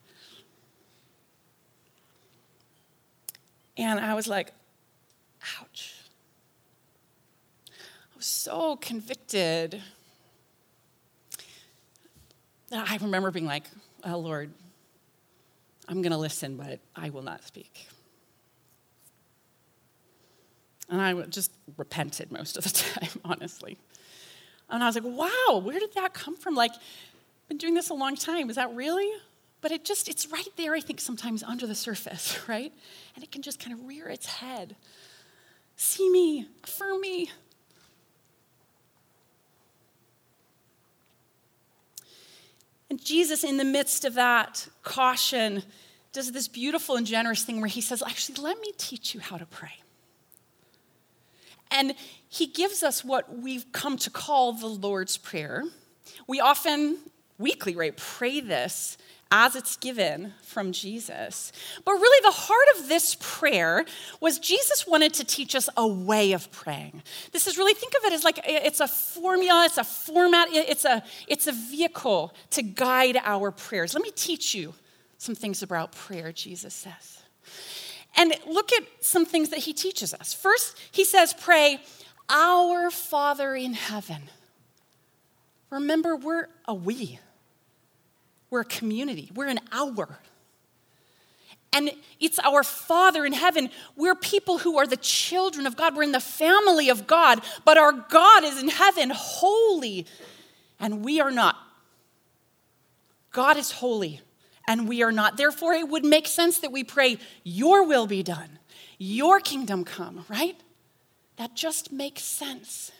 And 3.77 3.99
I 3.99 4.15
was 4.15 4.27
like, 4.27 4.51
Ouch. 5.59 5.95
I 7.69 8.17
was 8.17 8.25
so 8.25 8.75
convicted 8.75 9.81
I 12.71 12.97
remember 13.01 13.31
being 13.31 13.45
like, 13.45 13.63
Oh, 14.03 14.17
Lord, 14.17 14.51
I'm 15.87 16.01
going 16.01 16.11
to 16.11 16.17
listen, 16.17 16.55
but 16.55 16.79
I 16.95 17.09
will 17.09 17.21
not 17.21 17.43
speak. 17.43 17.87
And 20.89 21.01
I 21.01 21.13
just 21.23 21.51
repented 21.77 22.31
most 22.31 22.57
of 22.57 22.63
the 22.63 22.69
time, 22.99 23.09
honestly. 23.25 23.77
And 24.69 24.83
I 24.83 24.85
was 24.85 24.95
like, 24.95 25.03
wow, 25.03 25.57
where 25.57 25.79
did 25.79 25.93
that 25.95 26.13
come 26.13 26.37
from? 26.37 26.55
Like, 26.55 26.71
I've 26.71 27.49
been 27.49 27.57
doing 27.57 27.73
this 27.73 27.89
a 27.89 27.93
long 27.93 28.15
time. 28.15 28.49
Is 28.49 28.55
that 28.55 28.73
really? 28.73 29.11
But 29.61 29.71
it 29.71 29.83
just, 29.83 30.07
it's 30.07 30.27
right 30.31 30.47
there, 30.55 30.73
I 30.73 30.79
think, 30.79 31.01
sometimes 31.01 31.43
under 31.43 31.67
the 31.67 31.75
surface, 31.75 32.39
right? 32.47 32.71
And 33.15 33.23
it 33.23 33.31
can 33.31 33.41
just 33.41 33.59
kind 33.59 33.77
of 33.77 33.85
rear 33.85 34.07
its 34.07 34.27
head. 34.27 34.75
See 35.81 36.09
me, 36.09 36.45
affirm 36.63 36.99
me, 36.99 37.29
And 42.89 43.03
Jesus, 43.03 43.43
in 43.43 43.57
the 43.57 43.65
midst 43.65 44.03
of 44.03 44.15
that 44.15 44.67
caution, 44.83 45.63
does 46.11 46.31
this 46.31 46.47
beautiful 46.47 46.95
and 46.95 47.05
generous 47.05 47.43
thing 47.43 47.61
where 47.61 47.67
he 47.67 47.81
says, 47.81 48.01
Actually, 48.01 48.41
let 48.41 48.59
me 48.59 48.71
teach 48.77 49.13
you 49.13 49.19
how 49.19 49.37
to 49.37 49.45
pray. 49.45 49.73
And 51.71 51.93
he 52.27 52.47
gives 52.47 52.81
us 52.81 53.05
what 53.05 53.37
we've 53.37 53.71
come 53.71 53.97
to 53.97 54.09
call 54.09 54.53
the 54.53 54.67
Lord's 54.67 55.17
Prayer. 55.17 55.65
We 56.25 56.39
often, 56.39 56.97
weekly, 57.37 57.75
right, 57.75 57.95
pray 57.95 58.41
this 58.41 58.97
as 59.31 59.55
it's 59.55 59.77
given 59.77 60.33
from 60.41 60.71
Jesus. 60.71 61.51
But 61.85 61.93
really, 61.93 62.21
the 62.23 62.31
heart 62.31 62.65
of 62.77 62.89
this 62.89 63.15
prayer 63.19 63.85
was 64.19 64.39
Jesus 64.39 64.87
wanted 64.87 65.13
to 65.15 65.23
teach 65.23 65.55
us 65.55 65.69
a 65.77 65.87
way 65.87 66.31
of 66.31 66.51
praying. 66.51 67.03
This 67.31 67.45
is 67.45 67.57
really, 67.57 67.73
think 67.75 67.93
of 67.93 68.05
it 68.05 68.13
as 68.13 68.23
like 68.23 68.39
it's 68.43 68.79
a 68.79 68.87
formula, 68.87 69.65
it's 69.65 69.77
a 69.77 69.83
format, 69.83 70.47
it's 70.51 70.85
a, 70.85 71.03
it's 71.27 71.45
a 71.47 71.51
vehicle 71.51 72.33
to 72.51 72.63
guide 72.63 73.17
our 73.23 73.51
prayers. 73.51 73.93
Let 73.93 74.01
me 74.01 74.11
teach 74.11 74.55
you 74.55 74.73
some 75.19 75.35
things 75.35 75.61
about 75.61 75.91
prayer, 75.91 76.31
Jesus 76.31 76.73
says. 76.73 77.21
And 78.15 78.33
look 78.47 78.73
at 78.73 78.83
some 79.01 79.25
things 79.25 79.49
that 79.49 79.59
he 79.59 79.73
teaches 79.73 80.13
us. 80.13 80.33
First, 80.33 80.77
he 80.91 81.05
says, 81.05 81.33
Pray, 81.33 81.79
Our 82.29 82.89
Father 82.89 83.53
in 83.53 83.73
heaven. 83.73 84.23
Remember, 85.69 86.15
we're 86.15 86.47
a 86.65 86.73
we. 86.73 87.19
We're 88.49 88.61
a 88.61 88.65
community, 88.65 89.31
we're 89.33 89.47
an 89.47 89.59
our. 89.71 90.19
And 91.71 91.91
it's 92.19 92.39
our 92.39 92.63
Father 92.63 93.25
in 93.25 93.33
heaven. 93.33 93.69
We're 93.95 94.15
people 94.15 94.57
who 94.57 94.79
are 94.79 94.87
the 94.87 94.97
children 94.97 95.67
of 95.67 95.77
God. 95.77 95.95
We're 95.95 96.01
in 96.01 96.11
the 96.11 96.19
family 96.19 96.89
of 96.89 97.05
God, 97.05 97.41
but 97.63 97.77
our 97.77 97.91
God 97.91 98.43
is 98.43 98.59
in 98.59 98.69
heaven, 98.69 99.11
holy, 99.13 100.07
and 100.79 101.05
we 101.05 101.21
are 101.21 101.29
not. 101.29 101.55
God 103.31 103.57
is 103.57 103.71
holy, 103.71 104.21
and 104.67 104.87
we 104.87 105.03
are 105.03 105.11
not. 105.11 105.37
Therefore, 105.37 105.73
it 105.73 105.87
would 105.87 106.03
make 106.03 106.27
sense 106.27 106.59
that 106.59 106.71
we 106.71 106.83
pray, 106.83 107.19
Your 107.43 107.85
will 107.85 108.07
be 108.07 108.23
done, 108.23 108.57
Your 108.97 109.39
kingdom 109.39 109.85
come, 109.85 110.25
right? 110.27 110.59
That 111.37 111.55
just 111.55 111.91
makes 111.91 112.23
sense. 112.23 112.91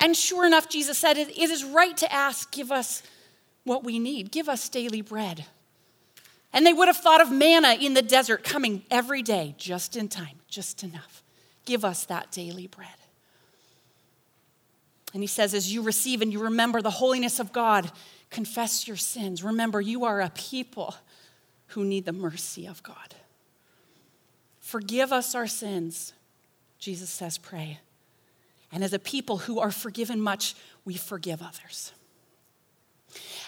And 0.00 0.14
sure 0.14 0.46
enough, 0.46 0.68
Jesus 0.68 0.98
said, 0.98 1.16
It 1.16 1.38
is 1.38 1.64
right 1.64 1.96
to 1.96 2.12
ask, 2.12 2.52
Give 2.52 2.70
us 2.70 3.02
what 3.68 3.84
we 3.84 4.00
need. 4.00 4.32
Give 4.32 4.48
us 4.48 4.68
daily 4.68 5.02
bread. 5.02 5.44
And 6.52 6.66
they 6.66 6.72
would 6.72 6.88
have 6.88 6.96
thought 6.96 7.20
of 7.20 7.30
manna 7.30 7.74
in 7.74 7.94
the 7.94 8.02
desert 8.02 8.42
coming 8.42 8.82
every 8.90 9.22
day, 9.22 9.54
just 9.58 9.96
in 9.96 10.08
time, 10.08 10.38
just 10.48 10.82
enough. 10.82 11.22
Give 11.64 11.84
us 11.84 12.06
that 12.06 12.32
daily 12.32 12.66
bread. 12.66 12.88
And 15.14 15.22
he 15.22 15.26
says, 15.26 15.54
as 15.54 15.72
you 15.72 15.82
receive 15.82 16.22
and 16.22 16.32
you 16.32 16.40
remember 16.40 16.82
the 16.82 16.90
holiness 16.90 17.38
of 17.38 17.52
God, 17.52 17.90
confess 18.30 18.88
your 18.88 18.96
sins. 18.96 19.44
Remember, 19.44 19.80
you 19.80 20.04
are 20.04 20.20
a 20.20 20.30
people 20.30 20.94
who 21.68 21.84
need 21.84 22.04
the 22.04 22.12
mercy 22.12 22.66
of 22.66 22.82
God. 22.82 23.14
Forgive 24.60 25.12
us 25.12 25.34
our 25.34 25.46
sins, 25.46 26.12
Jesus 26.78 27.10
says, 27.10 27.38
pray. 27.38 27.80
And 28.70 28.84
as 28.84 28.92
a 28.92 28.98
people 28.98 29.38
who 29.38 29.60
are 29.60 29.70
forgiven 29.70 30.20
much, 30.20 30.54
we 30.84 30.94
forgive 30.94 31.40
others. 31.42 31.92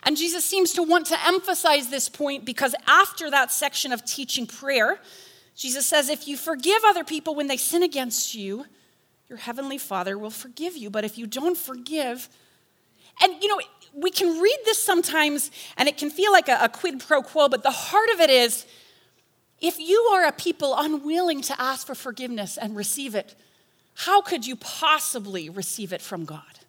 And 0.03 0.17
Jesus 0.17 0.45
seems 0.45 0.73
to 0.73 0.83
want 0.83 1.07
to 1.07 1.27
emphasize 1.27 1.91
this 1.91 2.09
point 2.09 2.45
because 2.45 2.75
after 2.87 3.31
that 3.31 3.53
section 3.53 3.93
of 3.93 4.05
teaching 4.05 4.47
prayer, 4.47 4.99
Jesus 5.55 5.87
says, 5.87 6.09
If 6.09 6.27
you 6.27 6.37
forgive 6.37 6.83
other 6.87 7.05
people 7.05 7.35
when 7.35 7.47
they 7.47 7.57
sin 7.57 7.83
against 7.83 8.35
you, 8.35 8.65
your 9.29 9.39
heavenly 9.39 9.79
Father 9.79 10.19
will 10.19 10.31
forgive 10.31 10.77
you. 10.77 10.91
But 10.91 11.05
if 11.05 11.19
you 11.19 11.27
don't 11.27 11.57
forgive, 11.57 12.29
and 13.23 13.43
you 13.43 13.49
know, 13.49 13.61
we 13.93 14.11
can 14.11 14.41
read 14.41 14.59
this 14.65 14.83
sometimes 14.83 15.51
and 15.77 15.89
it 15.89 15.99
can 15.99 16.11
feel 16.11 16.33
like 16.33 16.49
a, 16.49 16.59
a 16.63 16.69
quid 16.69 17.01
pro 17.01 17.23
quo, 17.23 17.49
but 17.49 17.63
the 17.63 17.71
heart 17.71 18.09
of 18.15 18.21
it 18.21 18.31
is 18.31 18.67
if 19.61 19.79
you 19.79 19.99
are 20.13 20.27
a 20.27 20.33
people 20.33 20.75
unwilling 20.77 21.43
to 21.43 21.61
ask 21.61 21.87
for 21.87 21.95
forgiveness 21.95 22.57
and 22.57 22.75
receive 22.75 23.15
it, 23.15 23.35
how 23.95 24.23
could 24.23 24.47
you 24.47 24.57
possibly 24.57 25.51
receive 25.51 25.93
it 25.93 26.01
from 26.01 26.25
God, 26.25 26.61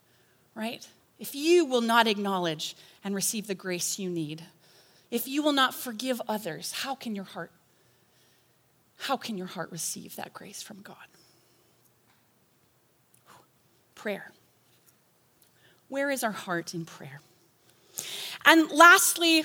right? 0.54 0.86
If 1.22 1.36
you 1.36 1.64
will 1.66 1.82
not 1.82 2.08
acknowledge 2.08 2.76
and 3.04 3.16
receive 3.16 3.48
the 3.48 3.56
grace 3.56 4.00
you 4.00 4.10
need. 4.10 4.44
If 5.10 5.28
you 5.28 5.44
will 5.44 5.54
not 5.54 5.76
forgive 5.76 6.22
others, 6.28 6.72
how 6.72 6.96
can 6.96 7.16
your 7.16 7.26
heart 7.26 7.52
how 8.98 9.18
can 9.18 9.36
your 9.36 9.48
heart 9.48 9.72
receive 9.72 10.16
that 10.18 10.32
grace 10.32 10.62
from 10.62 10.82
God? 10.84 10.96
Prayer. 13.96 14.32
Where 15.90 16.12
is 16.12 16.24
our 16.24 16.32
heart 16.32 16.76
in 16.76 16.86
prayer? 16.86 17.20
And 18.46 18.70
lastly, 18.70 19.44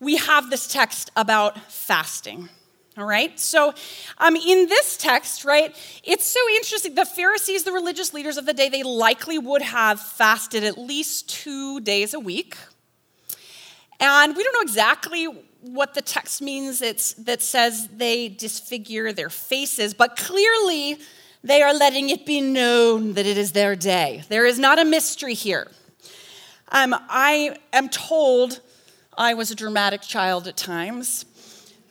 we 0.00 0.16
have 0.16 0.50
this 0.50 0.66
text 0.66 1.12
about 1.14 1.56
fasting. 1.70 2.48
All 2.98 3.04
right, 3.04 3.38
so 3.38 3.74
um, 4.16 4.36
in 4.36 4.68
this 4.68 4.96
text, 4.96 5.44
right, 5.44 5.76
it's 6.02 6.24
so 6.24 6.40
interesting. 6.54 6.94
The 6.94 7.04
Pharisees, 7.04 7.64
the 7.64 7.72
religious 7.72 8.14
leaders 8.14 8.38
of 8.38 8.46
the 8.46 8.54
day, 8.54 8.70
they 8.70 8.82
likely 8.82 9.36
would 9.36 9.60
have 9.60 10.00
fasted 10.00 10.64
at 10.64 10.78
least 10.78 11.28
two 11.28 11.78
days 11.80 12.14
a 12.14 12.18
week. 12.18 12.56
And 14.00 14.34
we 14.34 14.42
don't 14.42 14.54
know 14.54 14.62
exactly 14.62 15.26
what 15.60 15.92
the 15.92 16.00
text 16.00 16.40
means 16.40 16.80
it's, 16.80 17.12
that 17.14 17.42
says 17.42 17.86
they 17.88 18.30
disfigure 18.30 19.12
their 19.12 19.28
faces, 19.28 19.92
but 19.92 20.16
clearly 20.16 20.96
they 21.44 21.60
are 21.60 21.74
letting 21.74 22.08
it 22.08 22.24
be 22.24 22.40
known 22.40 23.12
that 23.12 23.26
it 23.26 23.36
is 23.36 23.52
their 23.52 23.76
day. 23.76 24.24
There 24.30 24.46
is 24.46 24.58
not 24.58 24.78
a 24.78 24.86
mystery 24.86 25.34
here. 25.34 25.70
Um, 26.72 26.94
I 27.10 27.58
am 27.74 27.90
told 27.90 28.60
I 29.18 29.34
was 29.34 29.50
a 29.50 29.54
dramatic 29.54 30.00
child 30.00 30.48
at 30.48 30.56
times. 30.56 31.26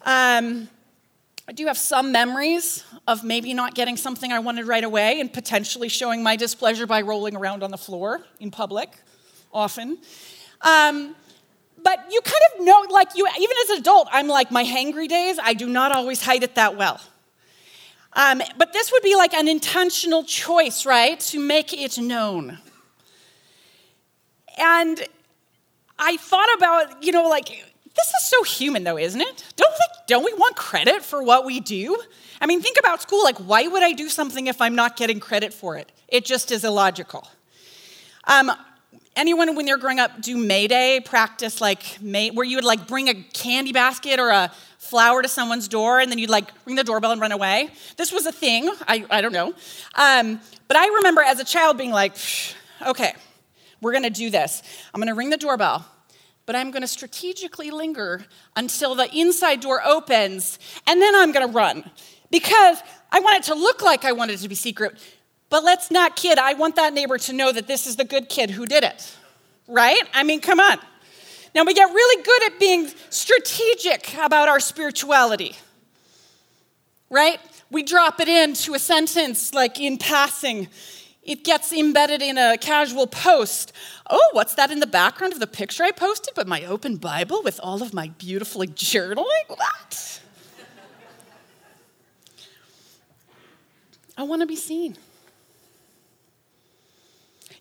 Um, 0.04 0.68
I 1.48 1.52
do 1.52 1.68
have 1.68 1.78
some 1.78 2.12
memories 2.12 2.84
of 3.08 3.24
maybe 3.24 3.54
not 3.54 3.76
getting 3.76 3.98
something 3.98 4.32
I 4.32 4.40
wanted 4.40 4.66
right 4.66 4.84
away 4.84 5.20
and 5.20 5.32
potentially 5.32 5.90
showing 5.90 6.24
my 6.24 6.36
displeasure 6.36 6.88
by 6.88 7.02
rolling 7.02 7.36
around 7.36 7.62
on 7.62 7.70
the 7.70 7.78
floor 7.78 8.22
in 8.40 8.50
public, 8.50 8.90
often. 9.54 10.00
Um, 10.62 11.16
but 11.84 12.00
you 12.10 12.20
kind 12.22 12.42
of 12.56 12.66
know, 12.66 12.86
like 12.90 13.10
you, 13.16 13.28
even 13.28 13.56
as 13.64 13.70
an 13.70 13.78
adult, 13.78 14.08
I'm 14.12 14.28
like 14.28 14.50
my 14.50 14.64
hangry 14.64 15.08
days. 15.08 15.38
I 15.40 15.54
do 15.54 15.68
not 15.68 15.92
always 15.92 16.24
hide 16.24 16.42
it 16.42 16.56
that 16.56 16.78
well. 16.78 17.00
Um, 18.14 18.42
but 18.58 18.74
this 18.74 18.92
would 18.92 19.04
be 19.04 19.16
like 19.16 19.36
an 19.36 19.48
intentional 19.48 20.24
choice, 20.24 20.84
right, 20.84 21.20
to 21.20 21.40
make 21.40 21.74
it 21.74 22.00
known. 22.00 22.58
And 24.58 25.06
I 26.00 26.18
thought 26.18 26.48
about, 26.58 27.04
you 27.04 27.12
know, 27.12 27.30
like 27.30 27.75
this 27.96 28.08
is 28.08 28.28
so 28.28 28.44
human, 28.44 28.84
though, 28.84 28.98
isn't 28.98 29.22
it? 29.22 29.44
Don't 29.56 29.72
we, 29.72 29.86
don't 30.08 30.26
we 30.26 30.34
want 30.34 30.56
credit 30.56 31.04
for 31.04 31.24
what 31.24 31.46
we 31.46 31.60
do? 31.60 31.98
I 32.42 32.46
mean, 32.46 32.62
think 32.62 32.78
about 32.78 33.02
school. 33.02 33.24
Like, 33.24 33.38
why 33.38 33.68
would 33.68 33.84
I 33.84 33.94
do 33.94 34.10
something 34.10 34.48
if 34.48 34.62
I'm 34.62 34.76
not 34.76 34.98
getting 34.98 35.20
credit 35.20 35.54
for 35.54 35.78
it? 35.78 35.92
It 36.08 36.26
just 36.26 36.52
is 36.52 36.64
illogical. 36.64 37.28
Um, 38.26 38.52
anyone, 39.16 39.56
when 39.56 39.68
you're 39.68 39.78
growing 39.78 40.00
up, 40.00 40.22
do 40.22 40.36
May 40.36 40.68
Day 40.68 41.00
practice, 41.04 41.62
like 41.62 42.02
May, 42.02 42.32
where 42.32 42.46
you 42.46 42.58
would 42.58 42.66
like 42.66 42.88
bring 42.88 43.08
a 43.08 43.14
candy 43.14 43.72
basket 43.72 44.20
or 44.20 44.30
a 44.30 44.52
flower 44.78 45.22
to 45.22 45.28
someone's 45.28 45.68
door, 45.68 46.00
and 46.00 46.12
then 46.12 46.20
you'd 46.20 46.30
like 46.30 46.52
ring 46.66 46.76
the 46.76 46.84
doorbell 46.84 47.12
and 47.12 47.22
run 47.22 47.32
away? 47.32 47.70
This 47.98 48.12
was 48.12 48.26
a 48.26 48.32
thing. 48.32 48.70
I, 48.88 49.06
I 49.10 49.22
don't 49.22 49.34
know. 49.34 49.54
Um, 49.96 50.40
but 50.68 50.78
I 50.78 50.88
remember 50.98 51.22
as 51.22 51.40
a 51.40 51.46
child 51.46 51.78
being 51.78 51.92
like, 51.92 52.16
okay, 52.86 53.14
we're 53.82 53.94
gonna 53.94 54.10
do 54.10 54.30
this. 54.30 54.62
I'm 54.94 55.00
gonna 55.00 55.16
ring 55.16 55.30
the 55.30 55.38
doorbell 55.38 55.86
but 56.46 56.56
I'm 56.56 56.72
going 56.72 56.82
to 56.82 56.88
strategically 56.88 57.72
linger 57.72 58.26
until 58.56 58.96
the 58.96 59.14
inside 59.16 59.62
door 59.62 59.82
opens, 59.84 60.60
and 60.88 61.02
then 61.02 61.16
I'm 61.16 61.32
going 61.32 61.48
to 61.48 61.54
run 61.54 61.90
because 62.32 62.78
I 63.12 63.20
want 63.20 63.38
it 63.38 63.44
to 63.52 63.56
look 63.56 63.82
like 63.82 64.06
I 64.06 64.12
want 64.12 64.32
it 64.32 64.38
to 64.40 64.50
be 64.50 64.56
secret. 64.56 65.00
But 65.50 65.64
let's 65.64 65.92
not 65.92 66.16
kid, 66.16 66.38
I 66.38 66.54
want 66.54 66.76
that 66.76 66.94
neighbor 66.94 67.18
to 67.20 67.34
know 67.34 67.52
that 67.52 67.68
this 67.68 67.88
is 67.88 67.96
the 67.96 68.04
good 68.04 68.30
kid 68.30 68.50
who 68.50 68.66
did 68.66 68.84
it, 68.84 69.16
right? 69.68 70.02
I 70.14 70.24
mean, 70.24 70.42
come 70.42 70.60
on. 70.60 70.80
Now, 71.54 71.64
we 71.64 71.74
get 71.74 71.86
really 71.86 72.24
good 72.24 72.44
at 72.52 72.60
being 72.60 72.92
strategic 73.10 74.14
about 74.18 74.50
our 74.50 74.60
spirituality, 74.60 75.56
right? 77.10 77.40
We 77.72 77.84
drop 77.84 78.20
it 78.20 78.28
into 78.28 78.74
a 78.74 78.80
sentence 78.80 79.54
like 79.54 79.80
in 79.80 79.98
passing 79.98 80.68
it 81.26 81.44
gets 81.44 81.74
embedded 81.74 82.22
in 82.22 82.38
a 82.38 82.56
casual 82.58 83.08
post. 83.08 83.74
Oh, 84.10 84.30
what's 84.34 84.54
that 84.56 84.70
in 84.70 84.80
the 84.80 84.88
background 84.88 85.34
of 85.34 85.40
the 85.40 85.48
picture 85.48 85.84
I 85.84 85.92
posted? 85.92 86.36
But 86.36 86.48
my 86.48 86.64
open 86.64 86.98
Bible 86.98 87.42
with 87.44 87.60
all 87.64 87.82
of 87.82 87.94
my 87.94 88.10
beautiful 88.20 88.62
journaling? 88.62 89.26
What? 89.48 90.22
I 94.18 94.24
want 94.24 94.42
to 94.42 94.46
be 94.46 94.56
seen. 94.56 94.96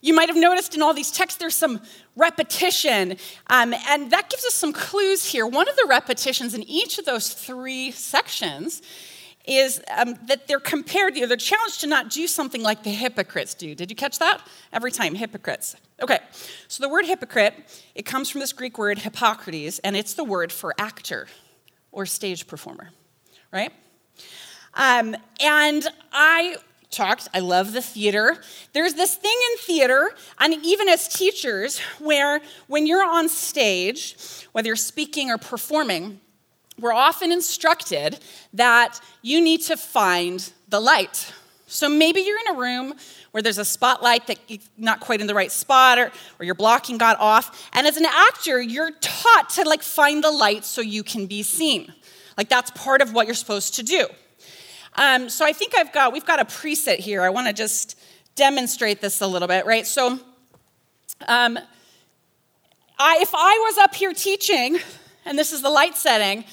You 0.02 0.14
might 0.14 0.28
have 0.28 0.36
noticed 0.36 0.74
in 0.74 0.82
all 0.82 0.92
these 0.92 1.10
texts 1.10 1.40
there's 1.40 1.56
some 1.56 1.80
repetition, 2.14 3.16
um, 3.46 3.74
and 3.88 4.10
that 4.10 4.28
gives 4.28 4.44
us 4.44 4.52
some 4.52 4.74
clues 4.74 5.24
here. 5.24 5.46
One 5.46 5.66
of 5.66 5.76
the 5.76 5.86
repetitions 5.88 6.52
in 6.52 6.62
each 6.64 6.98
of 6.98 7.06
those 7.06 7.30
three 7.30 7.90
sections 7.90 8.82
is 9.44 9.80
um, 9.96 10.18
that 10.26 10.46
they're 10.46 10.60
compared, 10.60 11.14
they're 11.14 11.36
challenged 11.36 11.80
to 11.80 11.86
not 11.86 12.10
do 12.10 12.26
something 12.26 12.62
like 12.62 12.82
the 12.82 12.90
hypocrites 12.90 13.54
do. 13.54 13.74
Did 13.74 13.90
you 13.90 13.96
catch 13.96 14.18
that? 14.18 14.40
Every 14.72 14.90
time, 14.90 15.14
hypocrites. 15.14 15.76
Okay, 16.02 16.18
so 16.66 16.82
the 16.82 16.88
word 16.88 17.04
hypocrite, 17.04 17.54
it 17.94 18.04
comes 18.06 18.30
from 18.30 18.40
this 18.40 18.52
Greek 18.52 18.78
word 18.78 18.98
hypokrites, 18.98 19.80
and 19.84 19.96
it's 19.96 20.14
the 20.14 20.24
word 20.24 20.50
for 20.50 20.74
actor 20.78 21.28
or 21.92 22.06
stage 22.06 22.46
performer, 22.46 22.90
right? 23.52 23.72
Um, 24.74 25.14
and 25.40 25.86
I 26.12 26.56
talked, 26.90 27.28
I 27.34 27.40
love 27.40 27.72
the 27.72 27.82
theater. 27.82 28.38
There's 28.72 28.94
this 28.94 29.14
thing 29.14 29.36
in 29.52 29.58
theater, 29.58 30.10
and 30.38 30.54
even 30.64 30.88
as 30.88 31.06
teachers, 31.06 31.78
where 31.98 32.40
when 32.66 32.86
you're 32.86 33.04
on 33.04 33.28
stage, 33.28 34.16
whether 34.52 34.68
you're 34.68 34.76
speaking 34.76 35.30
or 35.30 35.38
performing, 35.38 36.20
we're 36.78 36.92
often 36.92 37.30
instructed 37.30 38.18
that 38.52 39.00
you 39.22 39.40
need 39.40 39.62
to 39.62 39.76
find 39.76 40.52
the 40.68 40.80
light. 40.80 41.32
So 41.66 41.88
maybe 41.88 42.20
you're 42.20 42.38
in 42.38 42.56
a 42.56 42.58
room 42.58 42.94
where 43.30 43.42
there's 43.42 43.58
a 43.58 43.64
spotlight 43.64 44.26
that 44.26 44.38
you're 44.48 44.60
not 44.76 45.00
quite 45.00 45.20
in 45.20 45.26
the 45.26 45.34
right 45.34 45.50
spot 45.50 45.98
or, 45.98 46.12
or 46.38 46.44
your 46.44 46.54
blocking 46.54 46.98
got 46.98 47.18
off. 47.18 47.68
And 47.72 47.86
as 47.86 47.96
an 47.96 48.06
actor, 48.06 48.60
you're 48.60 48.92
taught 49.00 49.50
to 49.50 49.68
like 49.68 49.82
find 49.82 50.22
the 50.22 50.30
light 50.30 50.64
so 50.64 50.80
you 50.80 51.02
can 51.02 51.26
be 51.26 51.42
seen. 51.42 51.92
Like 52.36 52.48
that's 52.48 52.70
part 52.72 53.02
of 53.02 53.12
what 53.12 53.26
you're 53.26 53.34
supposed 53.34 53.74
to 53.74 53.82
do. 53.82 54.06
Um, 54.96 55.28
so 55.28 55.44
I 55.44 55.52
think 55.52 55.74
I've 55.76 55.92
got, 55.92 56.12
we've 56.12 56.26
got 56.26 56.40
a 56.40 56.44
preset 56.44 56.98
here. 56.98 57.22
I 57.22 57.30
want 57.30 57.48
to 57.48 57.52
just 57.52 57.98
demonstrate 58.36 59.00
this 59.00 59.20
a 59.20 59.26
little 59.26 59.48
bit, 59.48 59.66
right? 59.66 59.86
So 59.86 60.18
um, 61.26 61.58
I, 62.98 63.18
if 63.20 63.30
I 63.34 63.64
was 63.66 63.78
up 63.78 63.94
here 63.94 64.12
teaching, 64.12 64.78
and 65.24 65.38
this 65.38 65.52
is 65.52 65.62
the 65.62 65.70
light 65.70 65.96
setting, 65.96 66.44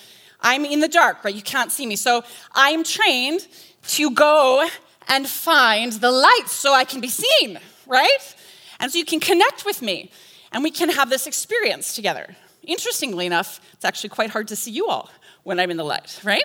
I'm 0.41 0.65
in 0.65 0.79
the 0.79 0.87
dark, 0.87 1.23
right? 1.23 1.33
You 1.33 1.41
can't 1.41 1.71
see 1.71 1.85
me. 1.85 1.95
So 1.95 2.23
I'm 2.53 2.83
trained 2.83 3.47
to 3.89 4.11
go 4.11 4.67
and 5.07 5.27
find 5.27 5.91
the 5.93 6.11
light 6.11 6.47
so 6.47 6.73
I 6.73 6.83
can 6.83 7.01
be 7.01 7.09
seen, 7.09 7.59
right? 7.85 8.35
And 8.79 8.91
so 8.91 8.97
you 8.97 9.05
can 9.05 9.19
connect 9.19 9.65
with 9.65 9.81
me 9.81 10.11
and 10.51 10.63
we 10.63 10.71
can 10.71 10.89
have 10.89 11.09
this 11.09 11.27
experience 11.27 11.93
together. 11.93 12.35
Interestingly 12.63 13.25
enough, 13.25 13.59
it's 13.73 13.85
actually 13.85 14.09
quite 14.09 14.29
hard 14.29 14.47
to 14.49 14.55
see 14.55 14.71
you 14.71 14.87
all 14.87 15.09
when 15.43 15.59
I'm 15.59 15.71
in 15.71 15.77
the 15.77 15.83
light, 15.83 16.19
right? 16.23 16.43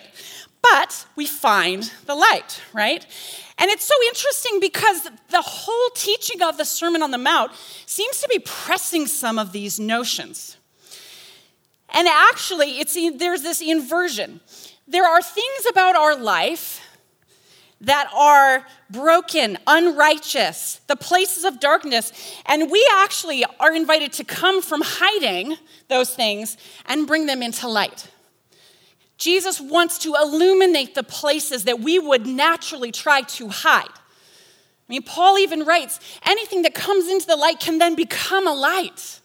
But 0.63 1.07
we 1.15 1.27
find 1.27 1.91
the 2.07 2.15
light, 2.15 2.61
right? 2.73 3.07
And 3.59 3.71
it's 3.71 3.85
so 3.85 3.95
interesting 4.09 4.59
because 4.61 5.09
the 5.29 5.43
whole 5.43 5.91
teaching 5.95 6.43
of 6.43 6.57
the 6.57 6.65
Sermon 6.65 7.03
on 7.03 7.11
the 7.11 7.19
Mount 7.19 7.53
seems 7.87 8.21
to 8.21 8.29
be 8.29 8.39
pressing 8.39 9.07
some 9.07 9.39
of 9.39 9.53
these 9.53 9.79
notions. 9.79 10.56
And 11.91 12.09
actually, 12.09 12.79
it's, 12.79 12.95
there's 13.19 13.43
this 13.43 13.61
inversion. 13.61 14.41
There 14.89 15.05
are 15.05 15.23
things 15.23 15.67
about 15.71 15.97
our 15.97 16.17
life 16.17 16.81
that 17.81 18.11
are 18.15 18.67
broken, 18.91 19.59
unrighteous, 19.67 20.81
the 20.87 20.97
places 20.97 21.45
of 21.45 21.61
darkness, 21.61 22.13
and 22.47 22.71
we 22.71 22.89
actually 22.97 23.45
are 23.61 23.75
invited 23.75 24.13
to 24.15 24.25
come 24.25 24.63
from 24.63 24.81
hiding 24.83 25.57
those 25.89 26.15
things 26.15 26.57
and 26.87 27.07
bring 27.07 27.27
them 27.27 27.43
into 27.43 27.69
light. 27.69 28.11
Jesus 29.19 29.61
wants 29.61 29.99
to 29.99 30.15
illuminate 30.15 30.95
the 30.95 31.03
places 31.03 31.65
that 31.65 31.81
we 31.81 31.99
would 31.99 32.27
naturally 32.27 32.93
try 32.93 33.23
to 33.23 33.49
hide. 33.49 33.89
I 33.89 34.89
mean, 34.89 35.03
Paul 35.03 35.39
even 35.39 35.65
writes 35.65 35.99
anything 36.25 36.63
that 36.63 36.75
comes 36.75 37.09
into 37.09 37.27
the 37.27 37.37
light 37.37 37.59
can 37.59 37.79
then 37.79 37.95
become 37.95 38.47
a 38.47 38.55
light 38.55 39.21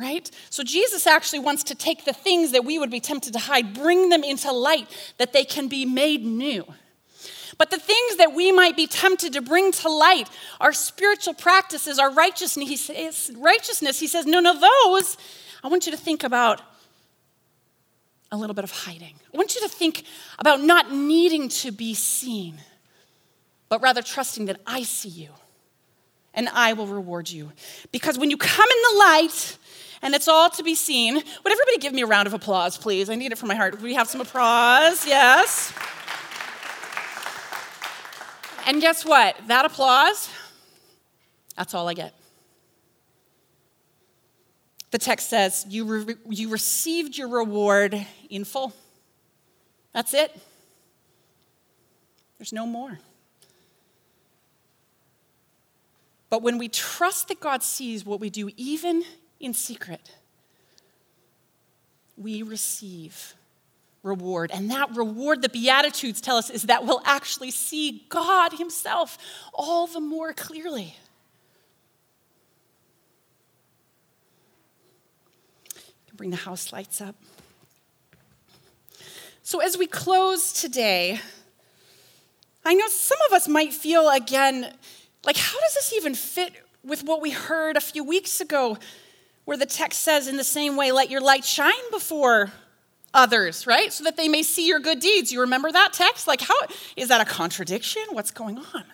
right? 0.00 0.30
So 0.48 0.62
Jesus 0.62 1.06
actually 1.06 1.40
wants 1.40 1.62
to 1.64 1.74
take 1.74 2.04
the 2.04 2.12
things 2.12 2.52
that 2.52 2.64
we 2.64 2.78
would 2.78 2.90
be 2.90 3.00
tempted 3.00 3.34
to 3.34 3.38
hide, 3.38 3.74
bring 3.74 4.08
them 4.08 4.24
into 4.24 4.50
light 4.50 4.88
that 5.18 5.32
they 5.32 5.44
can 5.44 5.68
be 5.68 5.84
made 5.84 6.24
new. 6.24 6.64
But 7.58 7.70
the 7.70 7.78
things 7.78 8.16
that 8.16 8.34
we 8.34 8.50
might 8.50 8.74
be 8.74 8.86
tempted 8.86 9.34
to 9.34 9.42
bring 9.42 9.72
to 9.72 9.90
light, 9.90 10.30
our 10.60 10.72
spiritual 10.72 11.34
practices, 11.34 11.98
our 11.98 12.10
righteousness, 12.10 12.66
he 12.66 12.76
says, 12.76 13.30
righteousness, 13.36 14.00
he 14.00 14.06
says, 14.06 14.24
no, 14.24 14.40
no, 14.40 14.58
those, 14.58 15.18
I 15.62 15.68
want 15.68 15.84
you 15.84 15.92
to 15.92 15.98
think 15.98 16.24
about 16.24 16.62
a 18.32 18.38
little 18.38 18.54
bit 18.54 18.64
of 18.64 18.70
hiding. 18.70 19.14
I 19.34 19.36
want 19.36 19.54
you 19.54 19.60
to 19.60 19.68
think 19.68 20.04
about 20.38 20.62
not 20.62 20.92
needing 20.92 21.50
to 21.50 21.72
be 21.72 21.92
seen, 21.92 22.54
but 23.68 23.82
rather 23.82 24.00
trusting 24.00 24.46
that 24.46 24.60
I 24.66 24.82
see 24.84 25.10
you 25.10 25.28
and 26.32 26.48
I 26.48 26.72
will 26.72 26.86
reward 26.86 27.28
you. 27.30 27.52
Because 27.92 28.18
when 28.18 28.30
you 28.30 28.36
come 28.36 28.68
in 28.68 28.82
the 28.92 28.98
light, 28.98 29.58
and 30.02 30.14
it's 30.14 30.28
all 30.28 30.50
to 30.50 30.62
be 30.62 30.74
seen. 30.74 31.14
Would 31.14 31.52
everybody 31.52 31.78
give 31.78 31.92
me 31.92 32.02
a 32.02 32.06
round 32.06 32.26
of 32.26 32.34
applause, 32.34 32.78
please? 32.78 33.10
I 33.10 33.14
need 33.14 33.32
it 33.32 33.38
from 33.38 33.48
my 33.48 33.54
heart. 33.54 33.80
We 33.80 33.94
have 33.94 34.08
some 34.08 34.20
applause? 34.20 35.06
Yes. 35.06 35.72
And 38.66 38.80
guess 38.80 39.04
what? 39.04 39.36
That 39.48 39.64
applause, 39.64 40.30
that's 41.56 41.74
all 41.74 41.88
I 41.88 41.94
get. 41.94 42.14
The 44.90 44.98
text 44.98 45.28
says, 45.28 45.66
You, 45.68 45.84
re- 45.84 46.14
you 46.28 46.48
received 46.50 47.16
your 47.16 47.28
reward 47.28 48.06
in 48.28 48.44
full. 48.44 48.72
That's 49.92 50.14
it. 50.14 50.36
There's 52.38 52.52
no 52.52 52.66
more. 52.66 52.98
But 56.28 56.42
when 56.42 56.58
we 56.58 56.68
trust 56.68 57.28
that 57.28 57.40
God 57.40 57.62
sees 57.62 58.04
what 58.04 58.20
we 58.20 58.30
do, 58.30 58.50
even 58.56 59.02
in 59.40 59.54
secret, 59.54 60.12
we 62.16 62.42
receive 62.42 63.34
reward. 64.02 64.50
And 64.52 64.70
that 64.70 64.94
reward, 64.94 65.42
the 65.42 65.48
Beatitudes 65.48 66.20
tell 66.20 66.36
us, 66.36 66.50
is 66.50 66.64
that 66.64 66.84
we'll 66.84 67.02
actually 67.04 67.50
see 67.50 68.04
God 68.08 68.52
Himself 68.52 69.18
all 69.52 69.86
the 69.86 70.00
more 70.00 70.32
clearly. 70.32 70.94
Can 76.06 76.16
Bring 76.16 76.30
the 76.30 76.36
house 76.36 76.72
lights 76.72 77.00
up. 77.00 77.16
So, 79.42 79.60
as 79.60 79.76
we 79.76 79.86
close 79.86 80.52
today, 80.52 81.18
I 82.64 82.74
know 82.74 82.86
some 82.88 83.18
of 83.28 83.32
us 83.32 83.48
might 83.48 83.72
feel 83.72 84.08
again 84.08 84.72
like, 85.24 85.36
how 85.36 85.60
does 85.60 85.74
this 85.74 85.92
even 85.94 86.14
fit 86.14 86.52
with 86.82 87.04
what 87.04 87.20
we 87.20 87.30
heard 87.30 87.76
a 87.76 87.80
few 87.80 88.02
weeks 88.04 88.40
ago, 88.40 88.78
where 89.50 89.56
the 89.56 89.66
text 89.66 90.02
says, 90.02 90.28
in 90.28 90.36
the 90.36 90.44
same 90.44 90.76
way, 90.76 90.92
let 90.92 91.10
your 91.10 91.20
light 91.20 91.44
shine 91.44 91.90
before 91.90 92.52
others, 93.12 93.66
right? 93.66 93.92
So 93.92 94.04
that 94.04 94.16
they 94.16 94.28
may 94.28 94.44
see 94.44 94.68
your 94.68 94.78
good 94.78 95.00
deeds. 95.00 95.32
You 95.32 95.40
remember 95.40 95.72
that 95.72 95.92
text? 95.92 96.28
Like, 96.28 96.40
how 96.40 96.54
is 96.94 97.08
that 97.08 97.20
a 97.20 97.24
contradiction? 97.24 98.00
What's 98.12 98.30
going 98.30 98.58
on? 98.58 98.84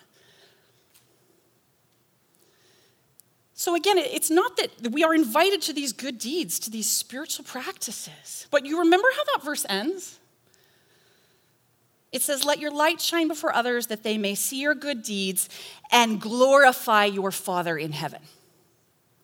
So, 3.53 3.75
again, 3.75 3.99
it's 3.99 4.31
not 4.31 4.57
that 4.57 4.93
we 4.93 5.03
are 5.03 5.13
invited 5.13 5.61
to 5.61 5.73
these 5.73 5.93
good 5.93 6.17
deeds, 6.17 6.57
to 6.61 6.71
these 6.71 6.89
spiritual 6.89 7.45
practices. 7.45 8.47
But 8.49 8.65
you 8.65 8.79
remember 8.79 9.09
how 9.15 9.25
that 9.25 9.45
verse 9.45 9.63
ends? 9.69 10.17
It 12.11 12.23
says, 12.23 12.43
Let 12.43 12.57
your 12.57 12.71
light 12.71 12.99
shine 12.99 13.27
before 13.27 13.53
others 13.53 13.85
that 13.87 14.01
they 14.01 14.17
may 14.17 14.33
see 14.33 14.59
your 14.59 14.73
good 14.73 15.03
deeds 15.03 15.49
and 15.91 16.19
glorify 16.19 17.05
your 17.05 17.31
Father 17.31 17.77
in 17.77 17.91
heaven. 17.91 18.21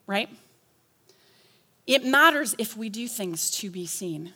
Right? 0.06 0.30
It 1.86 2.06
matters 2.06 2.56
if 2.58 2.78
we 2.78 2.90
do 2.90 3.08
things 3.08 3.52
to 3.52 3.70
be 3.70 3.86
seen 3.86 4.34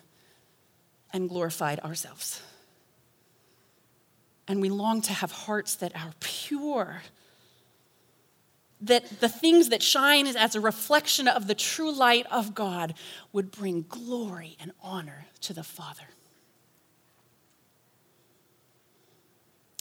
and 1.14 1.30
glorified 1.30 1.80
ourselves. 1.80 2.42
And 4.48 4.62
we 4.62 4.70
long 4.70 5.02
to 5.04 5.14
have 5.14 5.32
hearts 5.32 5.76
that 5.76 5.96
are 5.96 6.12
pure 6.20 7.02
that 8.80 9.22
the 9.22 9.30
things 9.30 9.70
that 9.70 9.82
shine 9.82 10.28
as 10.28 10.56
a 10.56 10.62
reflection 10.62 11.28
of 11.28 11.48
the 11.48 11.56
true 11.56 11.92
light 11.92 12.28
of 12.32 12.54
God 12.54 12.94
would 13.34 13.52
bring 13.52 13.86
glory 13.90 14.56
and 14.60 14.72
honor 14.82 15.26
to 15.42 15.54
the 15.54 15.64
Father. 15.64 16.04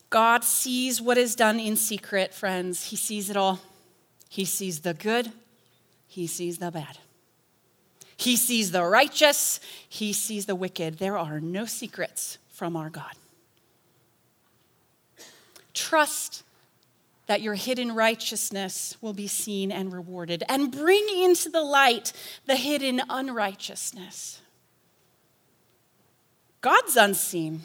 God 0.09 0.45
sees 0.45 1.01
what 1.01 1.19
is 1.19 1.35
done 1.35 1.61
in 1.61 1.77
secret, 1.77 2.33
friends. 2.33 2.87
He 2.87 2.97
sees 2.97 3.29
it 3.29 3.37
all. 3.37 3.61
He 4.29 4.45
sees 4.45 4.81
the 4.81 4.95
good, 4.95 5.31
He 6.07 6.27
sees 6.27 6.59
the 6.59 6.71
bad. 6.71 6.99
He 8.17 8.37
sees 8.37 8.71
the 8.71 8.85
righteous, 8.85 9.61
He 9.89 10.13
sees 10.13 10.47
the 10.47 10.55
wicked. 10.55 10.99
There 10.99 11.19
are 11.19 11.41
no 11.41 11.67
secrets 11.67 12.39
from 12.49 12.77
our 12.77 12.91
God. 12.91 13.13
Trust 15.75 16.43
that 17.27 17.43
your 17.43 17.55
hidden 17.55 17.95
righteousness 17.95 18.97
will 19.01 19.13
be 19.13 19.27
seen 19.27 19.71
and 19.71 19.93
rewarded, 19.93 20.43
and 20.49 20.73
bring 20.73 21.07
into 21.15 21.51
the 21.51 21.63
light 21.63 22.13
the 22.47 22.57
hidden 22.57 23.03
unrighteousness. 23.09 24.41
God's 26.61 26.97
unseen. 26.97 27.63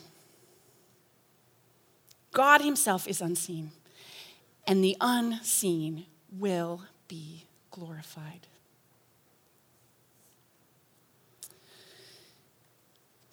God 2.34 2.62
Himself 2.62 3.08
is 3.08 3.22
unseen, 3.22 3.72
and 4.68 4.84
the 4.84 4.98
unseen 5.00 6.06
will 6.32 6.82
be 7.08 7.46
glorified. 7.70 8.48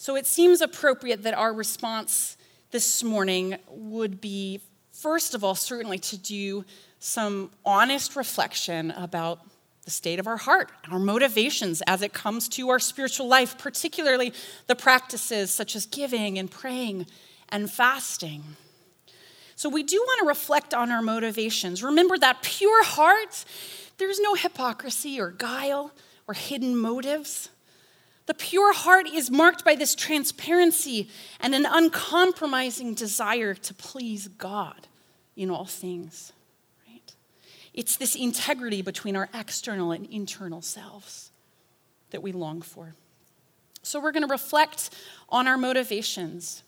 So 0.00 0.14
it 0.14 0.26
seems 0.26 0.60
appropriate 0.60 1.24
that 1.24 1.34
our 1.34 1.52
response 1.52 2.36
this 2.70 3.02
morning 3.02 3.56
would 3.68 4.20
be 4.20 4.60
first 4.92 5.34
of 5.34 5.42
all, 5.44 5.54
certainly 5.54 5.98
to 5.98 6.16
do 6.16 6.64
some 7.00 7.50
honest 7.64 8.16
reflection 8.16 8.92
about 8.92 9.40
the 9.84 9.90
state 9.90 10.20
of 10.20 10.26
our 10.26 10.36
heart, 10.36 10.70
our 10.90 10.98
motivations 11.00 11.82
as 11.86 12.02
it 12.02 12.12
comes 12.12 12.48
to 12.50 12.68
our 12.68 12.78
spiritual 12.78 13.26
life, 13.26 13.58
particularly 13.58 14.32
the 14.66 14.76
practices 14.76 15.50
such 15.50 15.74
as 15.74 15.86
giving 15.86 16.38
and 16.38 16.50
praying 16.50 17.06
and 17.48 17.70
fasting. 17.70 18.42
So, 19.56 19.68
we 19.68 19.82
do 19.82 19.96
want 19.96 20.20
to 20.20 20.28
reflect 20.28 20.74
on 20.74 20.92
our 20.92 21.02
motivations. 21.02 21.82
Remember 21.82 22.16
that 22.18 22.42
pure 22.42 22.84
heart, 22.84 23.44
there's 23.98 24.20
no 24.20 24.34
hypocrisy 24.34 25.20
or 25.20 25.32
guile 25.32 25.90
or 26.28 26.34
hidden 26.34 26.76
motives. 26.76 27.48
The 28.28 28.34
pure 28.34 28.74
heart 28.74 29.08
is 29.08 29.30
marked 29.30 29.64
by 29.64 29.74
this 29.74 29.94
transparency 29.94 31.08
and 31.40 31.54
an 31.54 31.64
uncompromising 31.64 32.92
desire 32.92 33.54
to 33.54 33.72
please 33.72 34.28
God 34.28 34.86
in 35.34 35.50
all 35.50 35.64
things. 35.64 36.34
Right? 36.86 37.14
It's 37.72 37.96
this 37.96 38.14
integrity 38.14 38.82
between 38.82 39.16
our 39.16 39.30
external 39.32 39.92
and 39.92 40.04
internal 40.10 40.60
selves 40.60 41.30
that 42.10 42.22
we 42.22 42.32
long 42.32 42.60
for. 42.60 42.92
So 43.82 43.98
we're 43.98 44.12
going 44.12 44.26
to 44.26 44.30
reflect 44.30 44.90
on 45.30 45.48
our 45.48 45.56
motivations. 45.56 46.62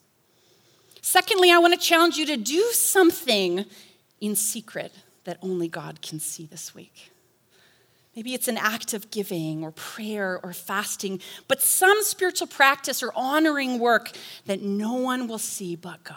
Secondly, 1.02 1.50
I 1.50 1.58
want 1.58 1.78
to 1.78 1.80
challenge 1.80 2.16
you 2.16 2.24
to 2.24 2.38
do 2.38 2.62
something 2.72 3.66
in 4.18 4.34
secret 4.34 4.94
that 5.24 5.36
only 5.42 5.68
God 5.68 6.00
can 6.00 6.20
see 6.20 6.46
this 6.46 6.74
week. 6.74 7.10
Maybe 8.16 8.34
it's 8.34 8.48
an 8.48 8.58
act 8.58 8.92
of 8.92 9.10
giving 9.10 9.62
or 9.62 9.70
prayer 9.70 10.40
or 10.42 10.52
fasting, 10.52 11.20
but 11.46 11.62
some 11.62 12.02
spiritual 12.02 12.48
practice 12.48 13.02
or 13.02 13.12
honoring 13.14 13.78
work 13.78 14.10
that 14.46 14.62
no 14.62 14.94
one 14.94 15.28
will 15.28 15.38
see 15.38 15.76
but 15.76 16.02
God. 16.02 16.16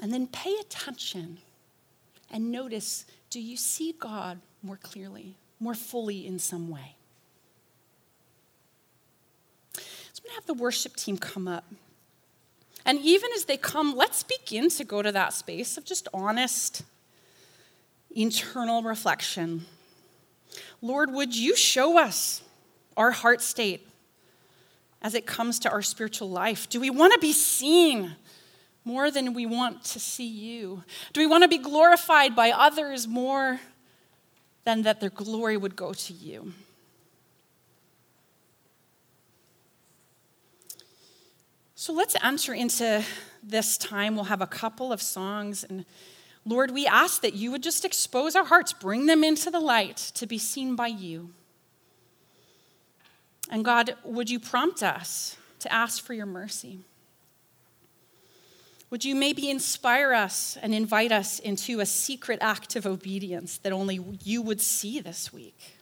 And 0.00 0.12
then 0.12 0.26
pay 0.26 0.54
attention 0.60 1.38
and 2.30 2.52
notice 2.52 3.04
do 3.30 3.40
you 3.40 3.56
see 3.56 3.92
God 3.98 4.40
more 4.62 4.76
clearly, 4.76 5.34
more 5.58 5.74
fully 5.74 6.26
in 6.26 6.38
some 6.38 6.68
way? 6.68 6.94
So 9.74 9.82
I'm 9.82 10.24
going 10.24 10.30
to 10.30 10.34
have 10.34 10.46
the 10.46 10.54
worship 10.54 10.96
team 10.96 11.18
come 11.18 11.48
up. 11.48 11.64
And 12.84 13.00
even 13.00 13.30
as 13.34 13.46
they 13.46 13.56
come, 13.56 13.96
let's 13.96 14.22
begin 14.22 14.70
to 14.70 14.84
go 14.84 15.02
to 15.02 15.10
that 15.10 15.32
space 15.32 15.76
of 15.76 15.84
just 15.84 16.06
honest 16.14 16.84
internal 18.16 18.82
reflection. 18.82 19.66
Lord, 20.80 21.12
would 21.12 21.36
you 21.36 21.54
show 21.54 21.98
us 21.98 22.42
our 22.96 23.10
heart 23.10 23.42
state 23.42 23.86
as 25.02 25.14
it 25.14 25.26
comes 25.26 25.58
to 25.60 25.70
our 25.70 25.82
spiritual 25.82 26.30
life? 26.30 26.68
Do 26.68 26.80
we 26.80 26.90
want 26.90 27.12
to 27.12 27.18
be 27.18 27.32
seen 27.32 28.16
more 28.84 29.10
than 29.10 29.34
we 29.34 29.44
want 29.46 29.84
to 29.84 30.00
see 30.00 30.26
you? 30.26 30.82
Do 31.12 31.20
we 31.20 31.26
want 31.26 31.42
to 31.42 31.48
be 31.48 31.58
glorified 31.58 32.34
by 32.34 32.50
others 32.50 33.06
more 33.06 33.60
than 34.64 34.82
that 34.82 35.00
their 35.00 35.10
glory 35.10 35.56
would 35.56 35.76
go 35.76 35.92
to 35.92 36.12
you? 36.12 36.52
So 41.74 41.92
let's 41.92 42.16
enter 42.22 42.54
into 42.54 43.04
this 43.42 43.76
time. 43.76 44.14
We'll 44.14 44.24
have 44.24 44.40
a 44.40 44.46
couple 44.46 44.92
of 44.92 45.02
songs 45.02 45.62
and 45.62 45.84
Lord, 46.48 46.70
we 46.70 46.86
ask 46.86 47.22
that 47.22 47.34
you 47.34 47.50
would 47.50 47.62
just 47.62 47.84
expose 47.84 48.36
our 48.36 48.44
hearts, 48.44 48.72
bring 48.72 49.06
them 49.06 49.24
into 49.24 49.50
the 49.50 49.58
light 49.58 49.96
to 50.14 50.26
be 50.26 50.38
seen 50.38 50.76
by 50.76 50.86
you. 50.86 51.30
And 53.50 53.64
God, 53.64 53.96
would 54.04 54.30
you 54.30 54.38
prompt 54.38 54.80
us 54.82 55.36
to 55.58 55.72
ask 55.72 56.02
for 56.02 56.14
your 56.14 56.26
mercy? 56.26 56.78
Would 58.90 59.04
you 59.04 59.16
maybe 59.16 59.50
inspire 59.50 60.12
us 60.12 60.56
and 60.62 60.72
invite 60.72 61.10
us 61.10 61.40
into 61.40 61.80
a 61.80 61.86
secret 61.86 62.38
act 62.40 62.76
of 62.76 62.86
obedience 62.86 63.58
that 63.58 63.72
only 63.72 64.00
you 64.22 64.40
would 64.40 64.60
see 64.60 65.00
this 65.00 65.32
week? 65.32 65.76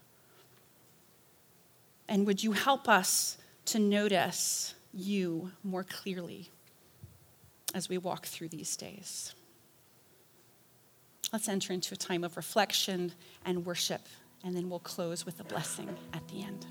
And 2.09 2.27
would 2.27 2.43
you 2.43 2.53
help 2.53 2.89
us 2.89 3.37
to 3.67 3.79
notice 3.79 4.75
you 4.95 5.53
more 5.63 5.85
clearly 5.85 6.49
as 7.75 7.91
we 7.91 7.99
walk 7.99 8.25
through 8.25 8.49
these 8.49 8.77
days? 8.77 9.35
Let's 11.33 11.49
enter 11.49 11.73
into 11.73 11.95
a 11.95 11.97
time 11.97 12.25
of 12.25 12.37
reflection 12.37 13.13
and 13.45 13.67
worship, 13.67 14.07
and 14.45 14.55
then 14.55 14.71
we'll 14.71 14.79
close 14.81 15.27
with 15.27 15.41
a 15.41 15.45
blessing 15.45 15.97
at 16.13 16.27
the 16.29 16.43
end. 16.43 16.67